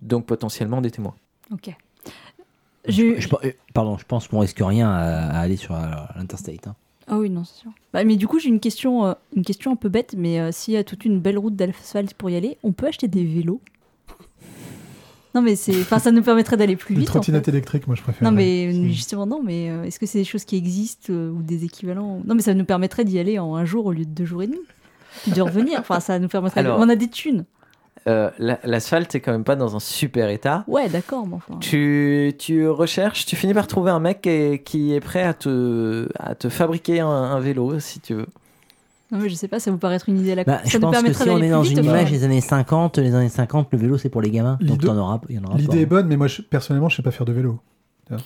[0.02, 1.16] donc potentiellement des témoins.
[1.52, 1.76] Ok.
[2.88, 4.98] Je- euh, pardon, je pense qu'on risque rien à,
[5.30, 5.74] à aller sur
[6.16, 6.68] l'interstate.
[6.68, 6.76] hein.
[7.08, 7.72] Ah oui, non, c'est sûr.
[7.92, 10.52] Bah, mais du coup, j'ai une question, euh, une question un peu bête, mais euh,
[10.52, 13.26] s'il y a toute une belle route d'asphalte pour y aller, on peut acheter des
[13.26, 13.60] vélos?
[15.36, 17.10] Non, mais c'est, enfin, ça nous permettrait d'aller plus Une vite.
[17.10, 17.52] en trottinette fait.
[17.52, 18.24] électrique, moi, je préfère.
[18.24, 18.88] Non, mais Hmm.
[18.90, 22.22] justement, non, mais euh, est-ce que c'est des choses qui existent euh, ou des équivalents
[22.26, 24.44] Non, mais ça nous permettrait d'y aller en un jour au lieu de deux jours
[24.44, 24.60] et demi.
[25.24, 25.80] Puis de revenir.
[25.80, 26.62] Enfin, ça nous permettrait.
[26.64, 27.46] de- Alors- On a des thunes.
[28.08, 30.66] Euh, la- L'asphalte, c'est quand même pas dans un super état.
[30.68, 31.56] Ouais, d'accord, mais enfin.
[31.62, 35.34] Tu, tu recherches, tu finis par trouver un mec qui est, qui est prêt à
[35.34, 38.28] te, à te fabriquer un, un vélo, si tu veux.
[39.14, 40.70] Non, mais je sais pas, ça vous paraît être une idée à la Bah, ça
[40.70, 42.24] je nous pense que si on d'aller est plus dans vite, une au image des
[42.24, 44.58] années 50, les années 50, le vélo c'est pour les gamins.
[44.60, 45.78] Donc L'idée- t'en auras, il y en aura L'idée pas.
[45.78, 47.60] est bonne, mais moi, je- personnellement, je sais pas faire de vélo.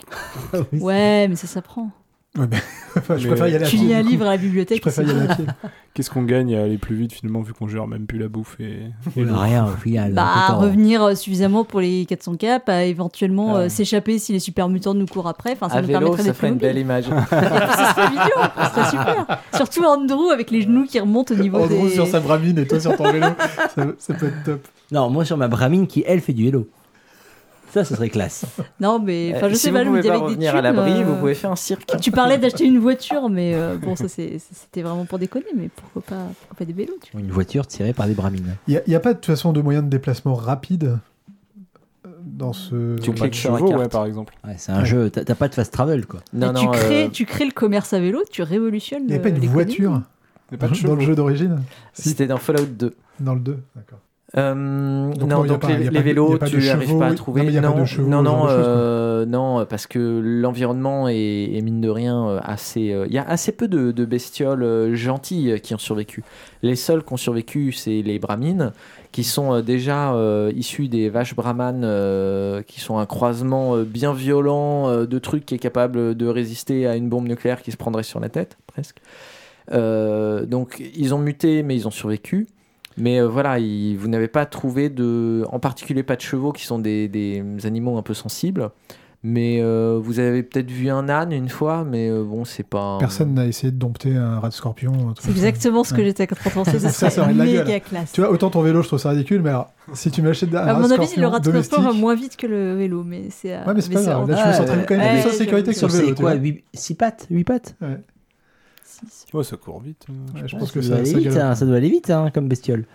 [0.73, 1.89] Ouais, mais ça s'apprend.
[2.37, 2.57] Ouais, mais-
[2.97, 3.87] enfin, je Mais préfère y aller à Tu pied.
[3.87, 4.81] lis un livre à la Je bibliothèque.
[4.81, 5.45] préfère y aller à pied.
[5.93, 8.57] Qu'est-ce qu'on gagne à aller plus vite finalement vu qu'on gère même plus la bouffe
[8.59, 8.81] et,
[9.15, 10.13] Rien au final.
[10.13, 14.39] Bah, revenir euh, suffisamment pour les 400 caps, à éventuellement Ah euh, s'échapper si les
[14.39, 15.53] super mutants nous courent après.
[15.53, 17.05] Enfin, ça À nous vélo, permettrait ça ferait une belle image.
[17.05, 19.25] Ce serait vidéo, ce serait super.
[19.55, 21.89] Surtout Andrew avec les genoux qui remontent au niveau Andrew des.
[21.95, 23.27] sur sa bramine et toi sur ton vélo.
[23.75, 24.67] ça, ça peut être top.
[24.91, 26.67] Non, moi sur ma bramine qui elle fait du vélo.
[27.73, 28.45] Ça, ce serait classe.
[28.79, 30.91] Non, mais enfin, Euh, je si sais vous pas, me pouvez pas revenir à l'abri,
[31.01, 31.83] euh, vous pouvez faire un cirque.
[32.01, 35.45] Tu parlais d'acheter une voiture, mais euh, bon, ça c'était vraiment pour déconner.
[35.55, 37.21] Mais pourquoi pas, pourquoi pas des vélos tu vois.
[37.21, 38.55] Une voiture tirée par des bramines.
[38.67, 40.97] Il n'y a, pas de toute façon de moyen de déplacement rapide
[42.05, 42.95] euh, dans ce.
[42.99, 44.33] Tu Pas de cliques sur chevaux, ouais, par exemple.
[44.45, 44.85] Ouais, c'est un Ouais.
[44.85, 46.21] jeu, t'as pas de fast travel quoi.
[46.33, 49.03] Non, Et tu, non, crées, euh, tu crées le commerce à vélo, tu révolutionnes.
[49.03, 50.01] Il n'y a le- pas une voiture
[50.57, 51.61] pas de dans le jeu d'origine?
[51.93, 52.95] Si, C'était dans Fallout 2.
[53.19, 53.59] dans le 2.
[53.75, 53.99] D'accord.
[54.35, 57.43] Euh, Donc non, donc les, vélos, tu n'arrives pas à trouver.
[57.61, 61.15] Non, chevaux, non, non, choses, euh, non, parce que l'environnement est,
[61.55, 62.91] est, mine de rien euh, assez.
[62.91, 66.23] euh, Il y a assez peu de, de bestioles euh, gentilles qui ont survécu.
[66.61, 68.73] Les seuls qui ont survécu, c'est les bramines,
[69.13, 75.05] qui sont déjà euh, issus des vaches brahmanes, euh, qui sont un croisement bien violent
[75.05, 78.19] de trucs qui est capable de résister à une bombe nucléaire qui se prendrait sur
[78.19, 78.97] la tête, presque.
[79.71, 82.47] Euh, donc ils ont muté, mais ils ont survécu.
[82.97, 86.65] Mais euh, voilà, il- vous n'avez pas trouvé de, en particulier pas de chevaux qui
[86.65, 88.69] sont des, des animaux un peu sensibles.
[89.23, 92.79] Mais euh, vous avez peut-être vu un âne une fois, mais euh, bon, c'est pas.
[92.81, 94.93] un- Personne n'a essayé de dompter un rat de scorpion.
[95.19, 96.05] C'est exactement ce que Ouais.
[96.05, 96.71] j'étais en train de penser.
[96.79, 97.81] Ça, Ça ça serait aurait de la méga gueule.
[97.81, 98.11] classe.
[98.11, 100.59] Tu vois, autant ton vélo, je trouve ça ridicule, mais alors, si tu m'achètes un
[100.59, 102.75] à rat mon avis, le scorpion rat de scorpion va domestique, moins vite que le
[102.75, 103.53] vélo, mais c'est.
[103.57, 104.29] Ouais, mais c'est pas grave.
[104.29, 106.15] Là, tu me sens quand même Ouais, plus en sécurité que sur le C'est vélo.
[106.15, 106.51] tu quoi vois.
[106.75, 107.75] 6 pattes 8 pattes
[109.33, 109.37] Ouais.
[109.39, 110.05] Ouais, ça court vite.
[110.07, 110.71] je Ouais, je pense.
[110.71, 111.43] que ça, doit ça, aller ça vite, galope.
[111.43, 112.85] hein, ça doit aller vite hein, comme bestiole.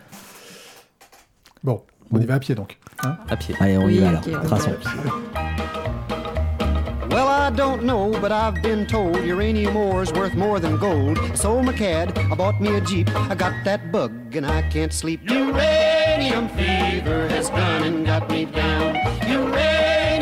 [1.65, 2.79] Bon, on y va à pied donc.
[3.05, 3.17] hein.
[3.29, 3.55] à pied.
[3.61, 4.23] Allez, on y Oui, va alors.
[4.45, 4.71] Traçons.
[7.11, 11.19] Well, I don't know, but I've been told uranium ore's worth more than gold.
[11.19, 14.63] I sold my cad, I bought me a Jeep, I got that bug and I
[14.71, 15.21] can't sleep.
[15.31, 18.95] Uranium fever has done and got me down.
[19.29, 19.53] Uranium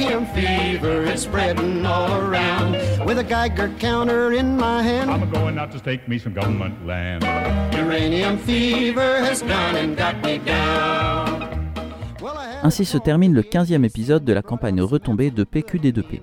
[0.09, 2.77] fever is spreading all around.
[3.07, 6.87] With a Geiger counter in my hand, I'm going out to stake me some government
[6.87, 7.23] land.
[7.75, 11.41] uranium fever has done and got me down.
[12.21, 16.23] Well, I had Ainsi se termine le 15e épisode de la campagne retombée de PQD2P.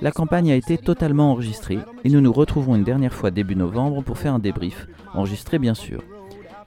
[0.00, 4.02] La campagne a été totalement enregistrée et nous nous retrouvons une dernière fois début novembre
[4.02, 6.02] pour faire un débrief, enregistré bien sûr.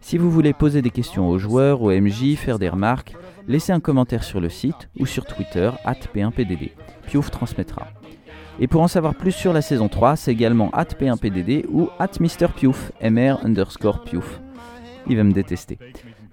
[0.02, 3.16] Si vous voulez poser des questions aux joueurs, aux MJ, faire des remarques,
[3.48, 5.72] laissez un commentaire sur le site ou sur Twitter,
[6.14, 6.72] P1PDD.
[7.08, 7.88] Piouf transmettra.
[8.60, 10.70] Et pour en savoir plus sur la saison 3, c'est également
[11.00, 11.90] P1PDD ou
[12.20, 14.40] MrPiouf, MR underscore Piouf.
[15.08, 15.80] Il va me détester.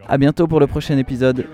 [0.07, 1.47] A bientôt pour le prochain épisode.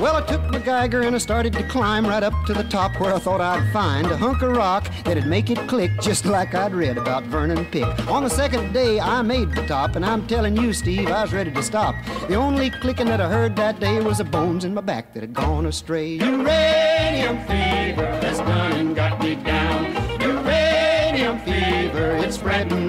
[0.00, 3.00] Well, I took my Geiger and I started to climb right up to the top
[3.00, 6.54] where I thought I'd find a hunk of rock that'd make it click just like
[6.54, 7.86] I'd read about Vernon Pick.
[8.08, 11.32] On the second day, I made the top, and I'm telling you, Steve, I was
[11.32, 11.94] ready to stop.
[12.28, 15.22] The only clicking that I heard that day was the bones in my back that
[15.22, 16.08] had gone astray.
[16.14, 20.20] Uranium fever has done and got me down.
[20.20, 22.83] Uranium fever, it's spreading.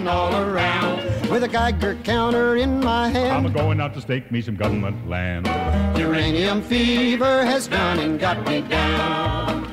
[1.36, 3.46] With a Geiger counter in my hand.
[3.46, 5.48] I'm going out to stake me some government land.
[5.98, 9.66] Uranium fever has done and got me down.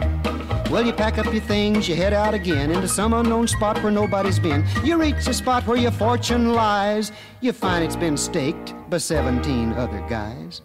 [0.72, 3.92] Well, you pack up your things, you head out again into some unknown spot where
[3.92, 4.66] nobody's been.
[4.82, 7.12] You reach the spot where your fortune lies.
[7.40, 10.62] You find it's been staked by 17 other guys.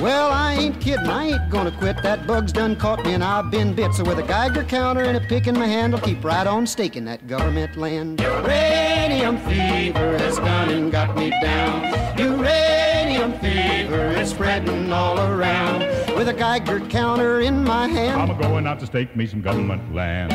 [0.00, 2.02] Well, I ain't kidding, I ain't gonna quit.
[2.02, 3.94] That bug's done caught me and I've been bit.
[3.94, 6.66] So with a Geiger counter and a pick in my hand, I'll keep right on
[6.66, 8.20] staking that government land.
[8.20, 12.18] Uranium fever has done and got me down.
[12.18, 15.80] Uranium fever is spreading all around.
[16.16, 18.20] With a Geiger counter in my hand.
[18.20, 20.32] I'm a going out to stake me some government land.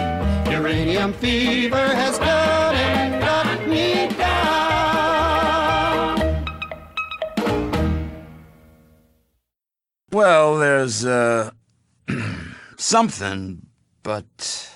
[0.51, 4.60] Uranium fever has done and got me down.
[10.11, 11.51] Well, there's, uh,
[12.77, 13.65] something,
[14.03, 14.69] but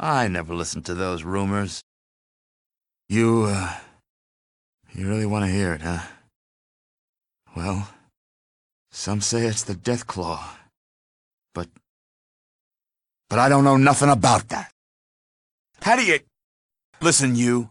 [0.00, 1.80] I never listen to those rumors.
[3.08, 3.74] You, uh,
[4.92, 6.00] you really want to hear it, huh?
[7.54, 7.88] Well,
[8.90, 10.56] some say it's the Death Claw.
[11.54, 11.68] But,
[13.28, 14.72] but I don't know nothing about that.
[15.82, 16.18] How do you,
[17.00, 17.68] listen, you,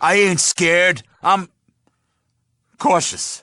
[0.00, 1.02] I ain't scared.
[1.22, 1.48] I'm
[2.78, 3.42] cautious.